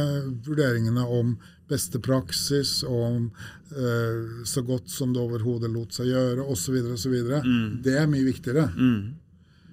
vurderingene 0.47 1.05
om 1.05 1.37
beste 1.69 2.01
praksis, 2.01 2.83
om 2.87 3.31
øh, 3.73 4.45
så 4.45 4.63
godt 4.63 4.91
som 4.91 5.13
det 5.15 5.23
overhodet 5.23 5.71
lot 5.73 5.93
seg 5.97 6.07
gjøre, 6.13 6.45
osv., 6.47 6.77
osv., 6.95 7.15
Mm. 7.45 7.83
det 7.83 7.95
er 7.99 8.07
mye 8.07 8.25
viktigere. 8.27 8.69
Mm. 8.77 9.15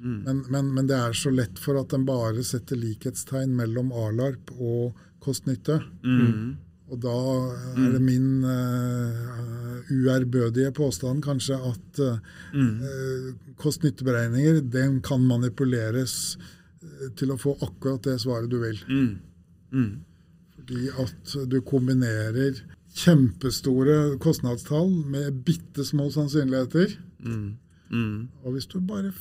Mm. 0.04 0.20
Men, 0.26 0.44
men, 0.52 0.74
men 0.76 0.88
det 0.88 0.98
er 0.98 1.14
så 1.16 1.32
lett 1.32 1.60
for 1.60 1.80
at 1.80 1.94
en 1.96 2.06
bare 2.06 2.44
setter 2.44 2.76
likhetstegn 2.76 3.54
mellom 3.56 3.92
A-larp 3.96 4.52
og 4.60 4.94
kost-nytte. 5.24 5.78
Mm. 6.04 6.58
Og 6.92 7.00
da 7.02 7.14
er 7.80 7.94
det 7.96 8.02
min 8.04 8.44
uh, 8.44 9.80
uærbødige 9.90 10.74
påstand 10.76 11.24
kanskje 11.24 11.56
at 11.56 12.02
uh, 12.04 12.18
Mm. 12.54 12.82
kost-nytte-beregninger 13.58 14.60
den 14.70 15.00
kan 15.02 15.24
manipuleres 15.26 16.38
til 17.18 17.32
å 17.34 17.38
få 17.40 17.56
akkurat 17.66 18.04
det 18.06 18.20
svaret 18.22 18.52
du 18.52 18.60
vil. 18.62 18.78
Mm. 18.90 19.16
Mm. 19.74 19.94
Fordi 20.58 20.90
at 21.02 21.34
du 21.50 21.62
kombinerer 21.66 22.60
kjempestore 22.94 24.18
kostnadstall 24.22 24.92
med 25.10 25.42
bitte 25.46 25.86
små 25.86 26.10
sannsynligheter. 26.14 26.94
Mm. 27.26 27.56
Mm. 27.92 28.28
Og 28.44 28.54
hvis 28.56 28.68
du 28.70 28.80
bare 28.82 29.12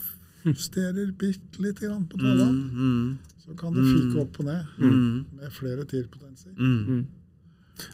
justerer 0.45 1.13
bitte 1.19 1.61
lite 1.63 1.87
grann 1.87 2.07
på 2.11 2.17
Mm. 2.19 2.25
tallene, 2.25 2.71
Mm. 2.73 3.19
så 3.45 3.57
kan 3.57 3.75
det 3.75 3.85
fyke 3.85 4.21
opp 4.21 4.39
og 4.41 4.45
ned 4.47 4.65
Mm. 4.79 5.25
med 5.41 5.51
flere 5.53 5.85
TIR-potenser. 5.85 6.51
Mm. 6.59 7.07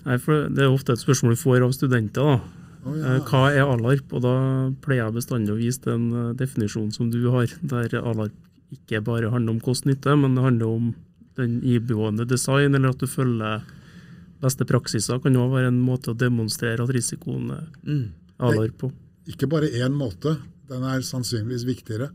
Nei, 0.05 0.17
for 0.19 0.49
Det 0.49 0.59
er 0.59 0.69
ofte 0.69 0.93
et 0.93 0.99
spørsmål 0.99 1.31
vi 1.37 1.43
får 1.43 1.65
av 1.65 1.73
studenter. 1.73 2.13
da. 2.23 2.41
Oh, 2.87 2.97
ja. 2.99 3.17
Eh, 3.17 3.21
Hva 3.21 3.51
er 3.51 3.65
alarp? 3.65 4.13
Og 4.13 4.23
da 4.23 4.71
pleier 4.83 5.05
jeg 5.07 5.15
bestandig 5.15 5.51
å 5.51 5.57
vise 5.59 5.81
den 5.81 6.13
eh, 6.13 6.33
definisjonen 6.35 6.93
som 6.93 7.11
du 7.11 7.31
har, 7.31 7.47
der 7.63 7.89
alarp 8.03 8.33
ikke 8.73 9.03
bare 9.05 9.31
handler 9.31 9.51
om 9.51 9.61
kost-nytte, 9.61 10.19
men 10.21 10.35
det 10.35 10.43
handler 10.45 10.67
om 10.67 10.95
den 11.37 11.61
iboende 11.63 12.27
design, 12.27 12.75
eller 12.75 12.89
at 12.91 12.99
du 12.99 13.07
følger 13.07 13.63
beste 14.43 14.65
praksiser, 14.69 15.19
kan 15.23 15.35
òg 15.37 15.51
være 15.53 15.69
en 15.73 15.81
måte 15.83 16.13
å 16.13 16.17
demonstrere 16.19 16.83
at 16.85 16.91
risikoen 16.95 17.51
er 17.51 17.67
Mm. 17.85 18.13
alarp 18.39 18.77
på. 18.79 18.93
Ikke 19.29 19.49
bare 19.51 19.69
én 19.71 19.93
måte, 19.93 20.37
den 20.69 20.83
er 20.85 21.01
sannsynligvis 21.01 21.65
viktigere. 21.67 22.11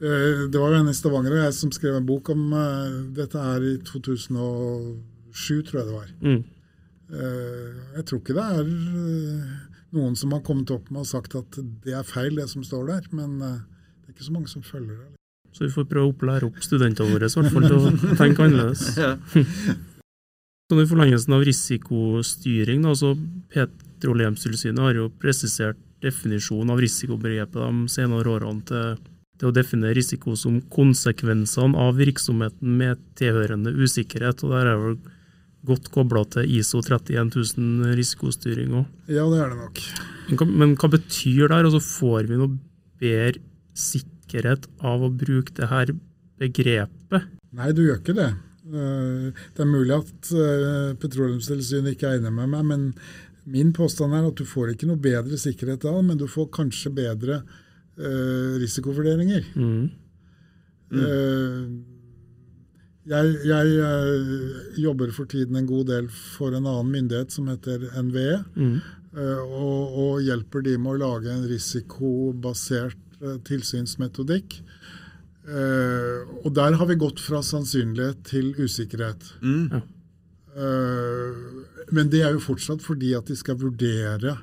Eh, 0.00 0.46
Det 0.50 0.58
var 0.60 0.72
jo 0.72 0.80
en 0.80 0.88
i 0.88 0.92
Stavanger 0.92 1.32
og 1.32 1.44
jeg 1.44 1.54
som 1.54 1.70
skrev 1.70 1.96
en 1.96 2.06
bok 2.06 2.28
om 2.30 2.52
eh, 2.52 3.14
dette 3.14 3.38
her 3.38 3.60
i 3.60 3.76
2007, 3.78 5.62
tror 5.64 5.78
jeg 5.80 5.86
det 5.86 5.94
var. 5.94 6.08
Mm. 6.22 6.44
Eh, 7.12 7.96
Jeg 7.96 8.04
tror 8.06 8.20
ikke 8.20 8.34
det 8.34 8.46
er 8.58 8.64
noen 9.92 10.16
som 10.16 10.30
har 10.32 10.40
kommet 10.40 10.70
opp 10.70 10.90
med 10.90 11.00
og 11.00 11.06
sagt 11.06 11.34
at 11.38 11.50
det 11.84 11.94
er 11.94 12.02
feil, 12.02 12.34
det 12.36 12.48
som 12.50 12.62
står 12.64 12.86
der. 12.86 13.02
Men 13.12 13.38
det 13.38 14.08
er 14.08 14.12
ikke 14.12 14.24
så 14.26 14.32
mange 14.32 14.48
som 14.48 14.62
følger 14.62 14.96
det. 14.96 15.12
Så 15.52 15.64
vi 15.64 15.72
får 15.72 15.86
prøve 15.88 16.12
å 16.12 16.26
lære 16.28 16.44
opp 16.50 16.58
studentene 16.60 17.08
våre 17.14 17.24
i 17.24 17.32
hvert 17.32 17.52
fall 17.52 17.62
til 17.62 17.78
å 17.78 18.16
tenke 18.20 18.44
annerledes. 18.44 18.96
Sånn 20.66 20.80
I 20.82 20.86
forlengelsen 20.90 21.30
av 21.36 21.44
risikostyring, 21.46 22.80
da, 22.82 22.90
så 22.98 23.12
Petroleumstilsynet 23.54 24.80
har 24.82 24.96
jo 24.98 25.04
presisert 25.22 25.78
definisjonen 26.02 26.72
av 26.74 26.80
risikobegrepet 26.82 27.54
de 27.54 27.84
senere 27.92 28.32
årene 28.34 28.64
til, 28.66 28.96
til 29.38 29.48
å 29.48 29.54
definere 29.54 29.94
risiko 29.94 30.34
som 30.36 30.56
konsekvensene 30.74 31.78
av 31.78 31.94
virksomheten 32.00 32.72
med 32.80 32.98
tilhørende 33.18 33.70
usikkerhet. 33.78 34.42
og 34.42 34.56
Der 34.56 34.72
er 34.72 34.82
vel 34.82 34.96
godt 35.70 35.86
kobla 35.94 36.24
til 36.34 36.50
ISO 36.58 36.82
31000 36.82 37.94
risikostyring 37.98 38.74
òg. 38.80 38.90
Ja, 39.06 39.22
det 39.30 39.38
er 39.44 39.54
det 39.54 39.60
nok. 39.60 39.80
Men, 40.26 40.38
hva- 40.42 40.50
men 40.64 40.74
hva 40.82 40.90
betyr 40.96 41.46
det 41.46 41.56
her? 41.60 41.70
Altså, 41.70 41.82
får 42.02 42.26
vi 42.26 42.40
noe 42.42 42.58
bedre 42.98 43.38
sikkerhet 43.78 44.66
av 44.82 45.06
å 45.06 45.14
bruke 45.14 45.54
det 45.54 45.70
her 45.70 45.94
begrepet? 46.42 47.30
Nei, 47.54 47.70
du 47.72 47.84
gjør 47.86 48.02
ikke 48.02 48.18
det. 48.18 48.32
Eh, 48.66 49.30
Det 49.54 49.62
er 49.62 49.68
mulig 49.70 49.94
at 49.94 50.30
eh, 50.34 50.94
Petroleumstilsynet 50.98 51.94
ikke 51.94 52.08
er 52.10 52.18
enig 52.20 52.32
med 52.34 52.48
meg, 52.50 52.64
men 52.66 52.86
min 53.46 53.72
påstand 53.76 54.14
er 54.16 54.26
at 54.26 54.34
du 54.40 54.44
får 54.48 54.72
ikke 54.74 54.88
noe 54.90 54.98
bedre 54.98 55.38
sikkerhet 55.38 55.84
da, 55.86 55.92
men 56.02 56.18
du 56.18 56.26
får 56.26 56.48
kanskje 56.56 56.90
bedre 56.96 57.42
eh, 57.98 58.56
risikovurderinger. 58.62 59.44
Mm. 59.54 59.90
Mm. 60.90 61.76
Jeg, 63.06 63.30
jeg 63.46 63.66
jobber 64.82 65.12
for 65.14 65.30
tiden 65.30 65.56
en 65.60 65.66
god 65.70 65.86
del 65.92 66.08
for 66.10 66.54
en 66.54 66.66
annen 66.66 66.90
myndighet 66.94 67.30
som 67.34 67.46
heter 67.52 67.86
NVE, 68.02 68.40
Mm. 68.56 68.76
og, 69.16 69.94
og 69.96 70.18
hjelper 70.26 70.60
de 70.66 70.74
med 70.76 70.92
å 70.92 70.98
lage 71.00 71.30
en 71.32 71.46
risikobasert 71.48 72.98
tilsynsmetodikk. 73.48 74.58
Eh, 75.46 76.26
og 76.42 76.50
der 76.54 76.74
har 76.74 76.88
vi 76.90 76.98
gått 76.98 77.20
fra 77.22 77.38
sannsynlighet 77.44 78.24
til 78.26 78.50
usikkerhet. 78.58 79.28
Mm. 79.42 79.84
Uh, 80.56 81.62
men 81.92 82.08
det 82.08 82.22
er 82.24 82.32
jo 82.32 82.40
fortsatt 82.40 82.80
fordi 82.80 83.10
at 83.14 83.28
de 83.28 83.34
skal 83.36 83.58
vurdere 83.60 84.38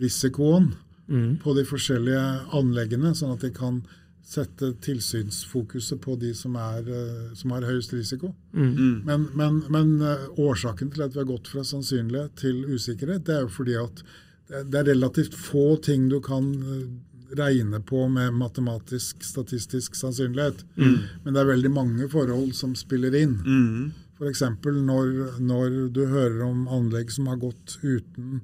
risikoen 0.00 0.70
Mm. 1.08 1.38
på 1.40 1.54
de 1.56 1.62
forskjellige 1.64 2.20
anleggene, 2.52 3.14
sånn 3.16 3.30
at 3.32 3.40
de 3.40 3.48
kan 3.56 3.78
sette 4.20 4.74
tilsynsfokuset 4.84 6.00
på 6.04 6.18
de 6.20 6.34
som, 6.36 6.56
er, 6.60 6.84
uh, 6.84 7.30
som 7.32 7.54
har 7.54 7.64
høyest 7.64 7.94
risiko. 7.96 8.34
Mm. 8.52 8.74
Mm. 8.74 8.96
Men, 9.06 9.28
men, 9.34 9.62
men 9.72 9.94
årsaken 10.36 10.90
til 10.92 11.06
at 11.06 11.14
vi 11.14 11.22
har 11.22 11.30
gått 11.30 11.48
fra 11.48 11.64
sannsynlighet 11.64 12.34
til 12.36 12.60
usikkerhet, 12.68 13.24
det 13.24 13.38
er 13.38 13.46
jo 13.46 13.54
fordi 13.56 13.78
at 13.80 14.02
det 14.48 14.82
er 14.82 14.90
relativt 14.90 15.36
få 15.36 15.76
ting 15.84 16.08
du 16.08 16.20
kan 16.24 16.52
regne 17.36 17.80
på 17.84 18.06
med 18.08 18.32
matematisk, 18.38 19.24
statistisk 19.24 19.96
sannsynlighet. 19.98 20.64
Men 21.24 21.34
det 21.34 21.42
er 21.42 21.50
veldig 21.52 21.72
mange 21.72 22.08
forhold 22.12 22.54
som 22.56 22.74
spiller 22.78 23.14
inn. 23.18 23.36
Mm. 23.44 23.90
F.eks. 24.18 24.42
Når, 24.64 25.40
når 25.40 25.76
du 25.94 26.02
hører 26.10 26.42
om 26.46 26.66
anlegg 26.74 27.12
som 27.14 27.28
har 27.30 27.38
gått 27.42 27.76
uten 27.82 28.40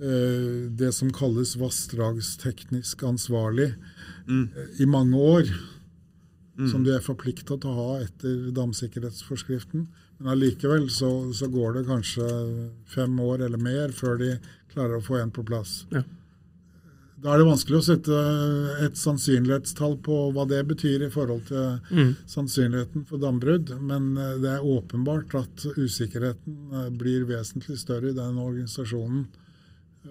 uh, 0.00 0.70
det 0.74 0.90
som 0.96 1.12
kalles 1.14 1.56
vassdragsteknisk 1.60 3.06
ansvarlig 3.06 3.74
Mm. 4.24 4.48
uh, 4.56 4.80
i 4.80 4.86
mange 4.88 5.18
år, 5.20 5.50
mm. 6.56 6.68
som 6.70 6.84
du 6.84 6.94
er 6.94 7.02
forplikta 7.04 7.58
til 7.60 7.68
å 7.68 7.74
ha 7.76 7.90
etter 8.00 8.48
damsikkerhetsforskriften. 8.56 9.86
Men 10.16 10.30
allikevel 10.32 10.86
så, 10.88 11.10
så, 11.36 11.50
går 11.52 11.76
det 11.76 11.82
kanskje 11.90 12.28
fem 12.88 13.18
år 13.20 13.44
eller 13.44 13.60
mer 13.60 13.92
før 13.92 14.16
de 14.22 14.30
klarer 14.72 14.96
å 14.96 15.04
få 15.04 15.18
en 15.20 15.32
på 15.34 15.44
plass. 15.44 15.82
Ja. 15.92 16.00
Da 17.24 17.32
er 17.32 17.40
det 17.40 17.46
vanskelig 17.48 17.78
å 17.78 17.84
sette 17.86 18.16
et 18.84 18.98
sannsynlighetstall 19.00 19.94
på 20.04 20.16
hva 20.36 20.44
det 20.48 20.58
betyr 20.68 21.06
i 21.06 21.12
forhold 21.12 21.46
til 21.48 21.78
mm. 21.88 22.10
sannsynligheten 22.28 23.06
for 23.08 23.22
dambrudd, 23.22 23.72
men 23.80 24.10
eh, 24.20 24.34
det 24.42 24.50
er 24.58 24.66
åpenbart 24.74 25.32
at 25.40 25.64
usikkerheten 25.78 26.58
eh, 26.68 26.90
blir 26.92 27.24
vesentlig 27.30 27.78
større 27.80 28.12
i 28.12 28.18
den 28.18 28.36
organisasjonen 28.36 29.24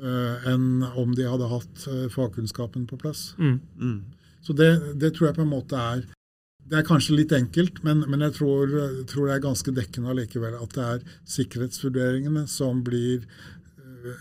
uh, 0.01 0.49
enn 0.49 0.81
om 0.97 1.13
de 1.13 1.29
hadde 1.29 1.51
hatt 1.51 1.85
uh, 1.85 2.07
fagkunnskapen 2.09 2.89
på 2.89 2.97
plass. 2.97 3.27
Mm. 3.37 3.59
Mm. 3.77 3.99
Så 4.41 4.57
det, 4.57 4.71
det, 4.97 5.13
tror 5.13 5.29
jeg 5.29 5.37
på 5.37 5.45
en 5.45 5.53
måte 5.53 5.77
er 5.77 6.07
Det 6.63 6.79
er 6.79 6.87
kanskje 6.87 7.19
litt 7.19 7.33
enkelt, 7.35 7.83
men, 7.85 8.05
men 8.09 8.25
jeg 8.25 8.39
tror, 8.39 8.73
tror, 9.05 9.27
det 9.27 9.35
er 9.35 9.45
ganske 9.45 9.71
dekkende 9.75 10.15
allikevel 10.15 10.57
at 10.57 10.73
det 10.73 10.89
er 10.95 11.05
sikkerhetsvurderingene 11.29 12.47
som 12.49 12.81
blir 12.87 13.27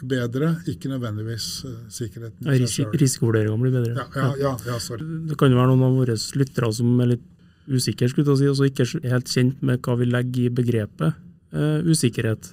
bedre, 0.03 0.55
ikke 0.69 0.91
nødvendigvis 0.91 1.49
uh, 1.67 1.75
sikkerheten. 1.91 2.47
Ja, 2.47 2.57
ris 2.59 2.79
Risikovurderinga 3.01 3.59
blir 3.61 3.75
bedre. 3.75 3.93
Ja, 3.97 4.07
ja, 4.17 4.31
ja, 4.41 4.53
ja, 4.67 4.79
sorry. 4.83 5.07
Det 5.29 5.39
kan 5.41 5.53
jo 5.53 5.61
være 5.61 5.73
noen 5.73 5.87
av 5.89 5.99
våre 5.99 6.17
lyttere 6.39 6.71
som 6.77 6.93
er 7.03 7.15
litt 7.15 7.29
usikre, 7.71 8.09
skulle 8.11 8.35
jeg 8.35 8.41
si, 8.43 8.51
og 8.51 8.59
så 8.59 8.69
ikke 8.69 8.87
er 8.87 9.15
helt 9.15 9.31
kjent 9.31 9.63
med 9.63 9.83
hva 9.87 9.97
vi 10.01 10.09
legger 10.11 10.47
i 10.49 10.55
begrepet 10.61 11.19
uh, 11.55 11.81
usikkerhet. 11.87 12.53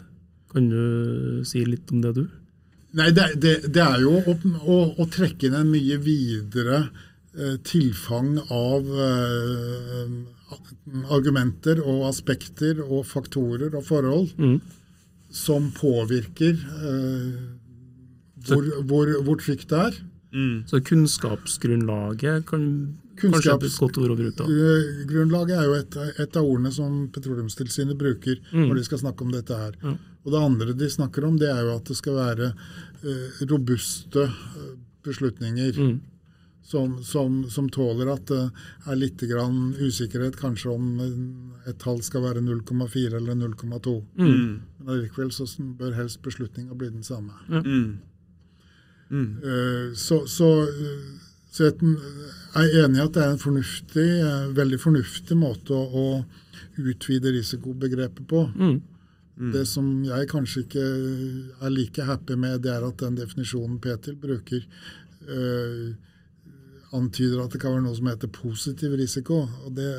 Kan 0.50 0.72
du 0.72 1.44
si 1.46 1.62
litt 1.66 1.92
om 1.94 2.02
det, 2.06 2.16
du? 2.18 2.26
Nei, 2.98 3.12
Det, 3.14 3.30
det, 3.38 3.54
det 3.70 3.86
er 3.86 4.02
jo 4.02 4.16
å, 4.18 4.36
å, 4.66 4.80
å, 4.98 5.08
trekke 5.14 5.50
inn 5.50 5.60
en 5.60 5.70
mye 5.70 6.00
videre 6.02 6.82
uh, 6.88 7.56
tilfang 7.66 8.36
av 8.50 8.90
argumenter 11.14 11.84
og 11.84 12.08
aspekter 12.10 12.82
og 12.82 13.06
faktorer 13.06 13.76
og 13.78 13.86
forhold. 13.86 14.34
Mm 14.42 14.60
som 15.30 15.70
påvirker 15.76 16.58
eh, 16.58 17.34
hvor, 18.48 18.66
hvor, 18.88 19.12
hvor, 19.26 19.38
trygt 19.42 19.70
det 19.70 19.80
er. 19.80 20.00
Mm. 20.34 20.64
Så 20.70 20.82
kunnskapsgrunnlaget 20.86 22.46
kan 22.50 22.66
kanskje 23.20 23.56
et 23.58 23.80
godt 23.82 23.98
ord 24.02 24.14
å 24.14 24.18
bruke? 24.20 24.46
Eh, 24.46 24.92
grunnlaget 25.10 25.58
er 25.58 25.68
jo 25.68 25.78
et, 25.78 25.98
et, 26.22 26.38
av 26.38 26.46
ordene 26.46 26.72
som 26.74 27.02
Petroleumstilsynet 27.14 27.98
bruker 28.00 28.40
mm. 28.52 28.68
når 28.68 28.80
de 28.80 28.86
skal 28.88 29.04
snakke 29.04 29.26
om 29.26 29.34
dette 29.34 29.58
her. 29.58 29.76
Mm. 29.82 29.98
Og 30.24 30.32
Det 30.34 30.46
andre 30.46 30.78
de 30.78 30.92
snakker 30.92 31.26
om, 31.26 31.40
det 31.42 31.50
er 31.52 31.66
jo 31.66 31.76
at 31.78 31.90
det 31.90 31.98
skal 31.98 32.20
være 32.20 32.54
eh, 32.54 33.44
robuste 33.50 34.30
eh, 34.30 34.72
beslutninger. 35.06 35.78
Mm 35.78 36.00
som, 36.70 37.04
som, 37.04 37.50
som, 37.50 37.70
tåler 37.74 38.12
at 38.14 38.28
det 38.30 38.44
er 38.86 38.98
litt 39.00 39.22
grann 39.26 39.72
usikkerhet 39.80 40.36
kanskje 40.38 40.70
om 40.70 40.90
et 41.66 41.80
tall 41.82 42.04
skal 42.06 42.22
være 42.28 42.44
0,4 42.46 43.18
eller 43.18 43.40
0,2. 43.40 43.94
Mm. 44.20 44.28
Men 44.78 44.92
allikevel 44.94 45.32
så 45.34 45.48
bør 45.80 45.98
helst 45.98 46.22
beslutninga 46.26 46.78
bli 46.78 46.92
den 46.94 47.06
samme. 47.06 47.34
Mm. 47.50 47.98
Mm. 49.10 49.32
Uh, 49.42 49.96
så, 49.98 50.20
så, 50.30 50.50
så, 51.50 51.72
jeg 51.72 51.74
er 52.54 52.84
enig 52.84 53.00
i 53.00 53.06
at 53.08 53.18
det 53.18 53.24
er 53.24 53.34
en 53.34 53.42
fornuftig, 53.42 54.06
uh, 54.22 54.52
veldig 54.60 54.80
fornuftig 54.84 55.38
måte 55.42 55.74
å, 55.74 55.88
å 55.90 56.84
utvide 56.86 57.34
risikobegrepet 57.34 58.28
på. 58.30 58.44
Mm. 58.54 58.76
Mm. 59.40 59.56
Det 59.56 59.64
som 59.72 59.88
jeg 60.06 60.30
kanskje 60.30 60.68
ikke 60.68 60.86
er 61.66 61.74
like 61.74 62.06
happy 62.06 62.38
med, 62.38 62.62
det 62.62 62.76
er 62.76 62.86
at 62.86 63.02
den 63.02 63.18
definisjonen 63.18 63.82
Petil 63.82 64.22
bruker, 64.22 64.70
uh, 65.26 65.90
antyder 66.96 67.44
at 67.44 67.54
det 67.54 67.62
kan 67.62 67.76
være 67.76 67.86
noe 67.86 67.98
som 67.98 68.10
heter 68.10 68.32
positiv 68.34 68.96
risiko. 69.00 69.44
Og 69.66 69.76
det 69.78 69.90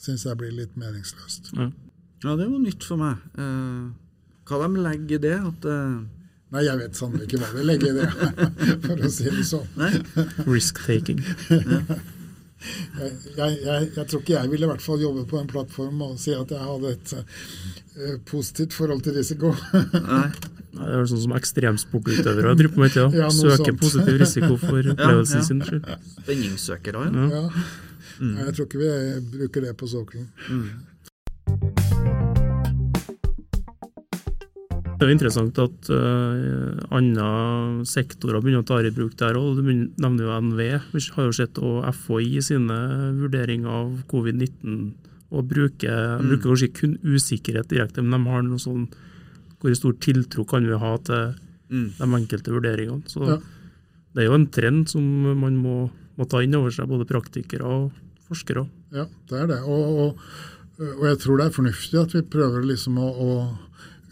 syns 0.00 0.26
jeg 0.26 0.38
blir 0.40 0.52
litt 0.54 0.76
meningsløst. 0.80 1.52
Ja. 1.56 1.70
ja, 2.24 2.36
det 2.38 2.48
jo 2.48 2.60
nytt 2.62 2.84
for 2.86 3.00
meg. 3.00 3.22
Eh, 3.40 3.84
hva 4.48 4.60
de 4.64 4.84
legger 4.84 5.18
i 5.18 5.24
det? 5.24 5.38
At, 5.40 5.68
eh... 5.70 6.24
Nei, 6.54 6.64
jeg 6.66 6.80
vet 6.82 6.98
sannelig 6.98 7.28
ikke 7.28 7.40
hva 7.42 7.52
de 7.54 7.64
legger 7.66 7.88
i 7.90 7.94
det, 8.02 8.08
for 8.84 9.00
å 9.00 9.10
si 9.10 9.30
det 9.30 9.46
sånn. 9.48 9.68
Risk-taking. 10.46 11.22
jeg, 11.50 13.12
jeg, 13.34 13.56
jeg, 13.64 13.88
jeg, 13.96 14.04
tror 14.04 14.20
ikke 14.20 14.36
jeg 14.36 14.52
ville 14.52 14.68
i 14.68 14.70
hvert 14.70 14.84
fall 14.84 15.02
jobbe 15.02 15.24
på 15.30 15.40
en 15.40 15.50
plattform 15.50 16.04
og 16.06 16.20
si 16.22 16.36
at 16.36 16.52
jeg 16.54 16.68
hadde 16.68 16.92
et 16.94 17.16
uh, 17.18 18.14
positivt 18.28 18.76
forhold 18.76 19.02
til 19.06 19.18
risiko. 19.18 19.54
Nei. 19.96 20.28
Det 20.74 20.86
er 20.90 21.00
vel 21.00 21.08
sånn 21.10 21.22
som 21.22 21.34
ekstremsportutøvere 21.38 22.54
driver 22.58 22.74
på 22.74 22.82
med 22.82 22.94
tida. 22.94 23.06
Ja, 23.14 23.28
Søker 23.34 23.70
sant. 23.70 23.82
positiv 23.82 24.18
risiko 24.22 24.56
for 24.58 24.80
opplevelsen 24.94 25.40
ja, 25.40 25.46
sin 25.46 25.62
skyld. 25.64 25.86
Spenningssøkere, 26.16 27.04
ja. 27.10 27.28
ja. 27.38 27.44
Mm. 28.18 28.34
Jeg 28.40 28.56
tror 28.56 28.68
ikke 28.68 28.82
vi 28.82 28.90
bruker 29.36 29.68
det 29.68 29.76
på 29.78 29.90
sokkelen. 29.90 30.28
Mm. 30.48 30.68
Det 34.94 35.02
er 35.02 35.10
jo 35.10 35.14
interessant 35.18 35.58
at 35.60 35.88
uh, 35.92 36.84
andre 36.94 37.24
sektorer 37.88 38.40
begynner 38.40 38.62
å 38.62 38.68
ta 38.68 38.78
i 38.80 38.92
bruk 38.94 39.16
der 39.20 39.36
òg. 39.36 39.58
Du 39.58 39.66
nevner 39.66 40.22
jo 40.22 40.36
NV. 40.46 40.60
Vi 40.94 41.02
har 41.16 41.26
jo 41.26 41.34
sett 41.34 41.58
og 41.60 41.82
FHI 41.98 42.40
sine 42.46 42.78
vurderinger 43.18 43.68
av 43.82 43.90
covid-19 44.08 44.78
og 45.34 45.48
bruker, 45.50 46.20
mm. 46.22 46.30
bruker 46.30 46.46
kanskje 46.46 46.70
kun 46.78 46.94
usikkerhet 47.02 47.68
direkte, 47.72 48.04
men 48.04 48.14
de 48.16 48.32
har 48.32 48.46
noe 48.46 48.62
sånn 48.62 48.86
hvor 49.64 49.76
stor 49.78 49.96
tiltro 50.04 50.44
kan 50.44 50.66
vi 50.68 50.76
ha 50.76 50.94
til 51.08 51.34
mm. 51.72 51.86
de 51.96 52.08
enkelte 52.20 52.52
vurderingene. 52.52 53.08
Så 53.08 53.24
ja. 53.24 53.38
Det 54.14 54.22
er 54.22 54.28
jo 54.28 54.38
en 54.38 54.50
trend 54.52 54.90
som 54.92 55.04
man 55.40 55.56
må, 55.58 55.76
må, 56.14 56.26
ta 56.30 56.42
inn 56.44 56.54
over 56.54 56.70
seg, 56.74 56.86
både 56.90 57.06
praktikere 57.08 57.66
og 57.66 57.86
forskere. 58.28 58.62
Ja, 58.94 59.08
det 59.30 59.40
er 59.40 59.48
det. 59.50 59.60
Og, 59.66 59.96
og, 60.04 60.26
og 61.00 61.06
jeg 61.08 61.20
tror 61.24 61.40
det 61.40 61.48
er 61.48 61.56
fornuftig 61.56 61.98
at 61.98 62.14
vi 62.14 62.22
prøver 62.36 62.66
liksom 62.68 63.00
å, 63.02 63.08
å, 63.10 63.30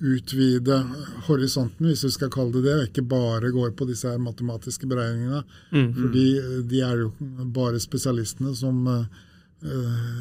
utvide 0.02 0.80
horisonten, 1.28 1.86
hvis 1.86 2.00
vi 2.02 2.08
skal 2.10 2.30
kalle 2.34 2.56
det 2.56 2.64
det, 2.64 2.72
og 2.74 2.88
ikke 2.88 3.04
bare 3.06 3.52
går 3.54 3.68
på 3.78 3.86
disse 3.86 4.10
her 4.10 4.18
matematiske 4.18 4.88
beregningene. 4.90 5.44
Mm. 5.70 5.92
Fordi 5.94 6.24
de 6.72 6.80
er 6.82 7.04
jo 7.04 7.12
bare 7.54 7.78
spesialistene 7.78 8.50
som 8.58 8.80
uh, 8.90 9.04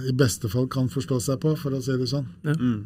i 0.05 0.13
beste 0.13 0.51
fall 0.53 0.69
kan 0.69 0.91
forstå 0.93 1.17
seg 1.25 1.41
på, 1.41 1.55
for 1.57 1.73
å 1.73 1.81
si 1.81 1.97
det 1.97 2.11
sånn. 2.11 2.29
Ja. 2.45 2.53
Mm. 2.59 2.83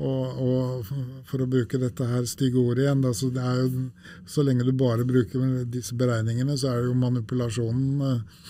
Og, 0.00 0.38
og, 0.40 0.92
for 1.28 1.44
å 1.44 1.48
bruke 1.50 1.78
dette 1.80 2.06
her 2.08 2.24
stygge 2.28 2.60
ordet 2.60 2.86
igjen, 2.86 3.02
da, 3.04 3.12
så, 3.16 3.28
jo, 3.34 3.88
så, 4.24 4.44
lenge 4.46 4.64
du 4.64 4.72
bare 4.72 5.04
bruker 5.04 5.66
disse 5.68 5.96
beregningene, 5.98 6.56
så 6.56 6.72
er 6.72 6.86
jo 6.86 6.96
manipulasjonen 6.96 8.00
uh, 8.00 8.46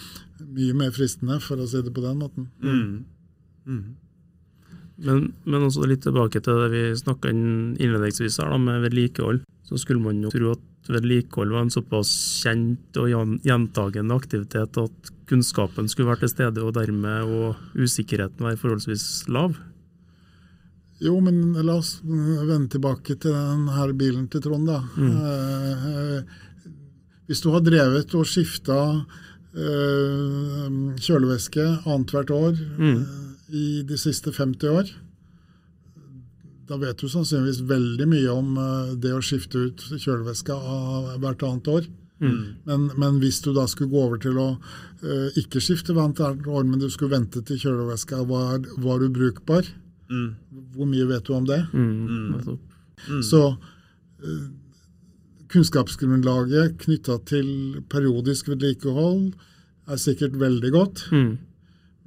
mye 0.46 0.76
mer 0.78 0.94
fristende, 0.94 1.40
for 1.42 1.58
å 1.58 1.66
si 1.66 1.82
det 1.82 1.92
på 1.96 2.04
den 2.04 2.22
måten. 2.22 2.46
Mm. 2.62 2.92
Mm. 3.66 3.82
Men, 5.00 5.22
men, 5.42 5.64
også 5.64 5.88
litt 5.88 6.04
tilbake 6.04 6.42
til 6.44 6.60
det 6.62 6.68
vi 6.74 6.82
snakka 7.00 7.32
innledningsvis 7.32 8.38
her, 8.42 8.52
da, 8.52 8.60
med 8.60 8.84
vedlikehold. 8.86 9.42
Så 9.66 9.78
skulle 9.80 10.02
man 10.02 10.20
jo 10.22 10.32
tro 10.32 10.52
at 10.54 10.90
vedlikehold 10.90 11.54
var 11.54 11.66
en 11.66 11.72
såpass 11.72 12.10
kjent 12.42 12.98
og 12.98 13.10
gjentagende 13.46 14.16
aktivitet 14.16 14.78
at 14.80 15.10
kunnskapen 15.30 15.90
skulle 15.90 16.10
være 16.10 16.24
til 16.24 16.32
stede, 16.34 16.62
og 16.62 16.74
dermed 16.78 17.26
og 17.26 17.78
usikkerheten 17.78 18.46
være 18.46 18.60
forholdsvis 18.60 19.06
lav. 19.30 19.58
Jo, 21.00 21.16
men 21.24 21.54
la 21.64 21.78
oss 21.80 21.98
vende 22.04 22.68
tilbake 22.74 23.16
til 23.16 23.32
denne 23.32 23.86
bilen 23.96 24.28
til 24.28 24.42
Trond. 24.44 24.68
da. 24.68 24.82
Mm. 24.96 25.12
Eh, 25.16 26.38
hvis 27.30 27.40
du 27.44 27.52
har 27.54 27.62
drevet 27.64 28.14
og 28.18 28.26
skifta 28.26 28.78
eh, 29.54 30.66
kjølevæske 30.98 31.62
annethvert 31.86 32.32
år 32.34 32.58
mm. 32.58 32.96
eh, 32.96 33.30
i 33.54 33.66
de 33.86 33.98
siste 34.00 34.32
50 34.34 34.74
år, 34.74 34.90
da 36.70 36.78
vet 36.78 36.98
du 36.98 37.08
sannsynligvis 37.10 37.64
veldig 37.70 38.06
mye 38.10 38.34
om 38.34 38.58
eh, 38.58 38.92
det 39.02 39.14
å 39.14 39.22
skifte 39.24 39.62
ut 39.68 39.86
kjølevæska 39.94 40.58
hvert 41.22 41.46
annet 41.46 41.70
år. 41.70 41.88
Mm. 42.20 42.40
Men, 42.68 42.88
men, 43.00 43.20
hvis 43.22 43.40
du 43.40 43.52
da 43.56 43.64
skulle 43.70 43.94
gå 43.94 44.02
over 44.04 44.18
til 44.20 44.36
å 44.36 44.48
uh, 44.60 45.38
ikke 45.40 45.62
skifte 45.64 45.94
hvert 45.96 46.20
år, 46.20 46.66
men 46.68 46.82
du 46.82 46.90
skulle 46.92 47.14
vente 47.14 47.40
til 47.48 47.56
kjølevæska 47.62 48.18
var, 48.28 48.58
var 48.84 49.06
ubrukbar, 49.06 49.70
Mm. 50.11 50.31
Hvor 50.75 50.88
mye 50.90 51.07
vet 51.07 51.27
du 51.27 51.35
om 51.37 51.46
det? 51.46 51.61
Mm. 51.73 52.35
Mm. 53.09 53.23
Så 53.23 53.42
uh, 53.55 54.49
kunnskapsgrunnlaget 55.51 56.79
knytta 56.85 57.20
til 57.31 57.81
periodisk 57.90 58.51
vedlikehold 58.51 59.31
er 59.90 60.03
sikkert 60.03 60.38
veldig 60.40 60.73
godt. 60.75 61.07
Mm. 61.14 61.38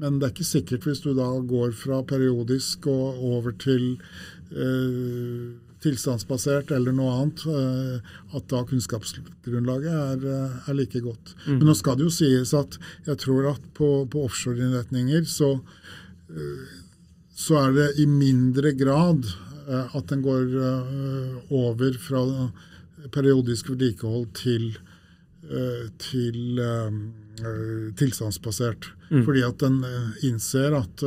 Men 0.03 0.19
det 0.19 0.27
er 0.27 0.33
ikke 0.35 0.51
sikkert 0.51 0.87
hvis 0.87 1.03
du 1.03 1.13
da 1.15 1.29
går 1.47 1.75
fra 1.77 2.01
periodisk 2.07 2.87
og 2.91 3.21
over 3.23 3.55
til 3.61 3.93
uh, 4.51 5.53
tilstandsbasert 5.83 6.71
eller 6.71 6.95
noe 6.95 7.15
annet, 7.15 7.43
uh, 7.47 8.13
at 8.35 8.47
da 8.51 8.63
kunnskapsgrunnlaget 8.67 9.95
er, 9.95 10.29
er 10.67 10.75
like 10.75 10.99
godt. 11.03 11.35
Mm. 11.45 11.57
Men 11.61 11.67
nå 11.71 11.79
skal 11.79 11.99
det 11.99 12.09
jo 12.09 12.15
sies 12.19 12.55
at 12.57 12.79
jeg 13.07 13.19
tror 13.23 13.53
at 13.55 13.67
på, 13.79 13.95
på 14.11 14.27
offshore-innretninger 14.27 15.27
så 15.27 15.55
så 17.33 17.57
er 17.65 17.75
det 17.75 17.89
i 18.01 18.05
mindre 18.09 18.73
grad 18.77 19.25
eh, 19.67 19.95
at 19.97 20.09
den 20.11 20.23
går 20.25 20.57
eh, 20.69 21.53
over 21.53 21.97
fra 22.01 22.23
periodisk 23.13 23.71
vedlikehold 23.73 24.27
til 24.37 24.73
eh, 25.49 25.87
til 25.99 26.61
tilstandsbasert. 27.99 28.85
Mm. 29.09 29.23
Fordi 29.25 29.41
at 29.43 29.57
den 29.59 29.79
innser 30.23 30.75
at 30.77 31.01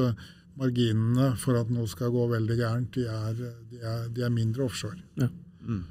marginene 0.58 1.30
for 1.38 1.56
at 1.60 1.70
noe 1.72 1.86
skal 1.88 2.10
gå 2.12 2.24
veldig 2.32 2.56
gærent, 2.58 2.96
de 2.98 3.06
er, 3.06 3.38
de 3.70 3.78
er, 3.78 4.08
de 4.12 4.24
er 4.26 4.34
mindre 4.34 4.66
offshore. 4.66 4.98
Ja. 5.20 5.30
Mm. 5.62 5.84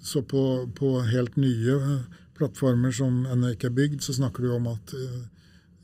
Så 0.00 0.22
på, 0.24 0.42
på, 0.74 0.94
helt 1.12 1.36
nye 1.36 1.76
plattformer 2.38 2.94
som 2.96 3.26
ennå 3.28 3.52
ikke 3.52 3.68
er 3.68 3.76
bygd, 3.76 4.00
så 4.02 4.16
snakker 4.16 4.48
du 4.48 4.54
om 4.56 4.70
at 4.72 4.96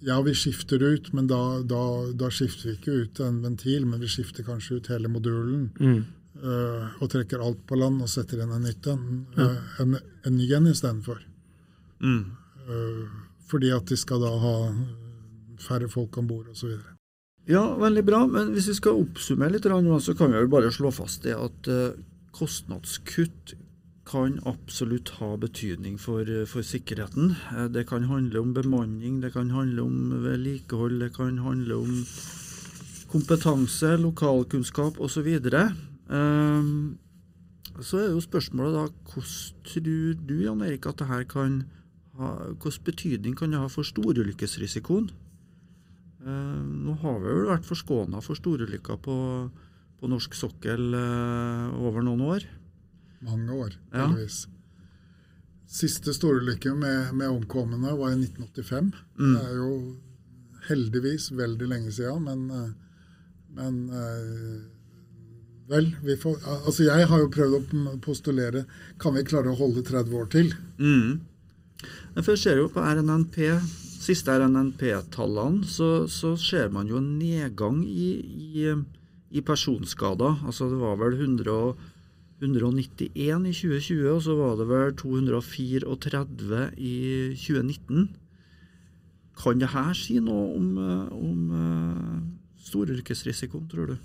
ja, 0.01 0.21
vi 0.23 0.35
skifter 0.35 0.83
ut, 0.83 1.13
men 1.13 1.27
da, 1.27 1.41
da, 1.63 1.83
da, 2.13 2.31
skifter 2.31 2.69
vi 2.69 2.75
ikke 2.77 2.97
ut 3.05 3.21
en 3.25 3.41
ventil, 3.45 3.87
men 3.89 4.03
vi 4.03 4.11
skifter 4.11 4.45
kanskje 4.47 4.81
ut 4.81 4.91
hele 4.93 5.11
modulen. 5.13 5.71
Mm. 5.81 6.03
Uh, 6.37 6.93
og 7.01 7.09
trekker 7.15 7.41
alt 7.41 7.63
på 7.65 7.79
land 7.81 8.03
og 8.05 8.11
setter 8.13 8.43
inn 8.45 8.53
en 8.53 8.67
nytt 8.67 8.87
en. 8.93 9.07
Uh, 9.39 9.57
en, 9.81 9.97
en 9.97 10.37
ny 10.37 10.51
en 10.53 10.69
istedenfor. 10.69 11.23
Mm. 12.05 12.27
Uh, 12.69 13.07
fordi 13.49 13.73
at 13.73 13.89
de 13.89 13.97
skal 13.97 14.21
da 14.21 14.35
ha 14.43 14.57
færre 15.65 15.89
folk 15.89 16.19
om 16.21 16.29
bord 16.29 16.51
osv. 16.53 16.75
Ja, 17.49 17.65
veldig 17.81 18.05
bra. 18.05 18.27
Men 18.29 18.53
hvis 18.53 18.69
vi 18.69 18.77
skal 18.77 19.01
oppsummere 19.01 19.55
litt, 19.55 19.65
så 20.05 20.17
kan 20.19 20.35
vi 20.35 20.43
vel 20.43 20.51
bare 20.53 20.75
slå 20.75 20.91
fast 20.93 21.25
det 21.25 21.39
at 21.39 21.71
kostnadskutt 22.37 23.55
kan 24.07 24.39
absolutt 24.47 25.11
ha 25.19 25.33
betydning 25.41 25.99
for, 25.99 26.29
for, 26.47 26.63
sikkerheten. 26.63 27.35
Det 27.75 27.89
kan 27.89 28.07
handle 28.07 28.41
om 28.41 28.55
bemanning, 28.55 29.21
det 29.23 29.33
kan 29.35 29.51
handle 29.51 29.83
om 29.83 30.23
vedlikehold, 30.23 31.01
det 31.03 31.13
kan 31.17 31.41
handle 31.43 31.81
om 31.83 32.05
kompetanse, 33.11 33.97
lokalkunnskap 34.01 35.01
osv. 35.03 35.29
Um, 36.09 36.99
så 37.81 38.01
er 38.01 38.11
jo 38.13 38.23
spørsmålet 38.25 38.77
da 38.77 38.85
hvordan 38.87 39.63
tror 39.67 40.27
du 40.29 40.35
Jan 40.43 40.65
Erik, 40.65 40.87
at 40.87 40.99
det 41.01 41.11
her 41.11 41.25
kan 41.29 41.63
ha, 42.17 42.33
hvordan 42.57 42.85
betydning 42.85 43.37
kan 43.37 43.53
det 43.53 43.61
ha 43.61 43.69
for 43.73 43.87
storulykkesrisikoen? 43.87 45.11
Uh, 46.27 46.63
nå 46.87 46.97
har 47.03 47.19
vi 47.23 47.31
vel 47.31 47.51
vært 47.53 47.69
forskåna 47.69 48.23
for 48.25 48.39
storulykker 48.39 48.99
på, 49.03 49.17
på 50.01 50.11
norsk 50.11 50.35
sokkel 50.35 50.95
uh, 50.97 51.75
over 51.83 52.07
noen 52.07 52.25
år. 52.27 52.47
Mange 53.27 53.59
år, 53.67 53.77
heldigvis. 53.95 54.45
Ja. 54.47 54.53
Siste 55.77 56.15
storulykke 56.15 56.73
med, 56.79 57.13
med 57.19 57.29
omkomne 57.29 57.81
var 57.99 58.13
i 58.13 58.21
1985. 58.21 58.93
Mm. 59.19 59.33
Det 59.35 59.43
er 59.43 59.57
jo 59.59 59.71
heldigvis 60.69 61.31
veldig 61.37 61.69
lenge 61.71 61.93
siden, 61.95 62.27
men, 62.27 62.47
eh, 62.55 62.71
men 63.59 63.83
Vel, 65.67 65.89
vi 66.03 66.15
får, 66.15 66.37
altså 66.47 66.85
jeg 66.87 67.07
har 67.11 67.23
jo 67.23 67.31
prøvd 67.35 67.57
å 67.57 67.95
postulere 68.03 68.63
kan 69.03 69.17
vi 69.17 69.25
klare 69.27 69.51
å 69.51 69.59
holde 69.59 69.83
30 69.87 70.13
år 70.15 70.29
til. 70.31 70.53
Mm. 70.79 71.25
For 72.21 72.35
jeg 72.35 72.43
ser 72.45 72.61
jo 72.61 72.69
på 72.71 72.85
RNNP, 72.87 73.41
siste 74.03 74.37
RNNP-tallene, 74.39 75.67
så, 75.67 76.07
så, 76.11 76.37
ser 76.39 76.71
man 76.75 76.87
jo 76.91 77.01
en 77.01 77.17
nedgang 77.19 77.83
i, 77.83 78.13
i, 78.23 78.69
i, 79.35 79.43
personskader. 79.43 80.39
Altså 80.47 80.71
det 80.71 80.79
var 80.81 81.01
vel 81.03 81.19
100, 81.19 81.75
191 82.43 83.47
i 83.49 83.53
2020, 83.53 84.09
og 84.13 84.23
så 84.23 84.37
var 84.37 84.57
det 84.61 84.69
vel 84.69 84.97
234 85.01 86.67
i 86.77 86.97
2019. 87.33 88.11
Kan 89.37 89.61
det 89.61 89.71
her 89.73 89.93
si 89.97 90.19
noe 90.21 90.57
om, 90.57 90.69
om 91.13 91.41
uh, 91.53 92.21
storyrkesrisikoen, 92.69 93.67
tror 93.73 93.95
du? 93.95 93.97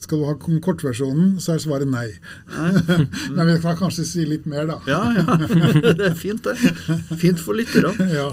Skal 0.00 0.20
du 0.20 0.26
ha 0.28 0.34
kortversjonen, 0.62 1.34
så 1.42 1.56
er 1.56 1.62
svaret 1.62 1.90
nei. 1.90 2.06
nei. 2.54 2.70
Men 3.34 3.50
vi 3.50 3.58
kan 3.64 3.78
kanskje 3.78 4.06
si 4.06 4.26
litt 4.28 4.46
mer, 4.50 4.68
da. 4.70 4.78
Ja, 4.86 5.02
ja. 5.18 5.24
Det 5.98 6.12
er 6.12 6.18
fint, 6.18 6.46
det. 6.46 6.56
Fint 7.18 7.42
for 7.42 7.58
lytterne. 7.58 7.94
Ja. 8.20 8.30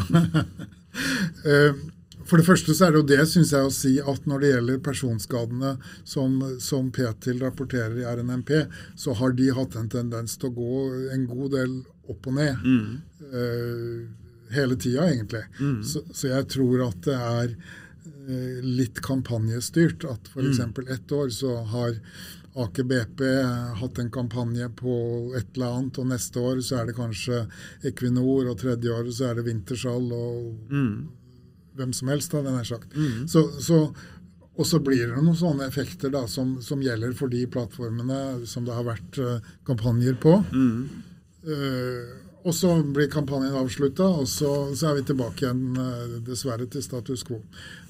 For 2.28 2.40
det 2.40 2.48
første 2.48 2.76
så 2.76 2.88
er 2.88 2.94
det 2.94 3.02
jo 3.02 3.08
det, 3.14 3.22
syns 3.32 3.54
jeg, 3.56 3.64
å 3.68 3.74
si 3.74 3.94
at 4.04 4.28
når 4.28 4.44
det 4.44 4.52
gjelder 4.52 4.84
personskadene 4.84 5.74
som, 6.04 6.38
som 6.64 6.92
Petil 6.94 7.42
rapporterer 7.44 7.98
i 8.02 8.08
RNMP, 8.08 8.54
så 9.00 9.16
har 9.18 9.36
de 9.38 9.50
hatt 9.56 9.78
en 9.80 9.90
tendens 9.92 10.36
til 10.38 10.52
å 10.52 10.56
gå 10.58 10.86
en 11.16 11.28
god 11.30 11.56
del 11.56 11.76
opp 12.12 12.28
og 12.28 12.38
ned. 12.38 12.64
Mm. 12.64 12.96
Uh, 13.32 14.48
hele 14.56 14.80
tida, 14.80 15.08
egentlig. 15.12 15.44
Mm. 15.60 15.84
Så, 15.88 16.04
så 16.12 16.34
jeg 16.34 16.50
tror 16.52 16.88
at 16.90 17.04
det 17.08 17.18
er 17.18 17.54
uh, 17.54 18.58
litt 18.64 19.00
kampanjestyrt. 19.06 20.08
At 20.08 20.28
f.eks. 20.32 20.66
Mm. 20.68 20.84
ett 20.98 21.16
år 21.16 21.32
så 21.36 21.62
har 21.72 21.96
Aker 22.58 22.88
BP 22.90 23.22
hatt 23.78 24.00
en 24.02 24.10
kampanje 24.12 24.66
på 24.80 24.94
et 25.38 25.52
eller 25.54 25.76
annet, 25.78 26.00
og 26.02 26.08
neste 26.10 26.42
år 26.42 26.62
så 26.66 26.80
er 26.80 26.88
det 26.90 26.96
kanskje 26.98 27.44
Equinor, 27.86 28.48
og 28.50 28.58
tredje 28.58 28.96
året 28.96 29.14
så 29.14 29.28
er 29.30 29.38
det 29.38 29.46
Wintershall 29.46 30.08
og 30.10 30.72
mm. 30.74 30.96
Hvem 31.78 31.94
som 31.96 32.12
helst, 32.12 32.34
hadde 32.36 32.52
jeg 32.52 32.58
nær 32.58 32.70
sagt. 32.70 32.96
Mm. 32.96 33.26
Så, 33.32 33.44
så, 33.64 33.82
og 34.58 34.68
så 34.68 34.80
blir 34.84 35.12
det 35.12 35.22
noen 35.22 35.38
sånne 35.38 35.68
effekter 35.70 36.12
da, 36.14 36.26
som, 36.30 36.58
som, 36.66 36.82
gjelder 36.82 37.14
for 37.18 37.32
de 37.32 37.44
plattformene 37.52 38.48
som 38.50 38.66
det 38.66 38.74
har 38.74 38.88
vært 38.88 39.20
uh, 39.22 39.52
kampanjer 39.70 40.18
på. 40.22 40.40
Uh, 41.48 42.16
og 42.48 42.56
så 42.56 42.74
blir 42.96 43.10
kampanjen 43.12 43.58
avslutta, 43.60 44.08
og 44.22 44.28
så, 44.32 44.52
så, 44.74 44.90
er 44.90 45.00
vi 45.00 45.08
tilbake 45.12 45.46
igjen, 45.46 45.64
uh, 45.78 46.18
dessverre, 46.26 46.66
til 46.72 46.86
status 46.86 47.26
quo. 47.28 47.42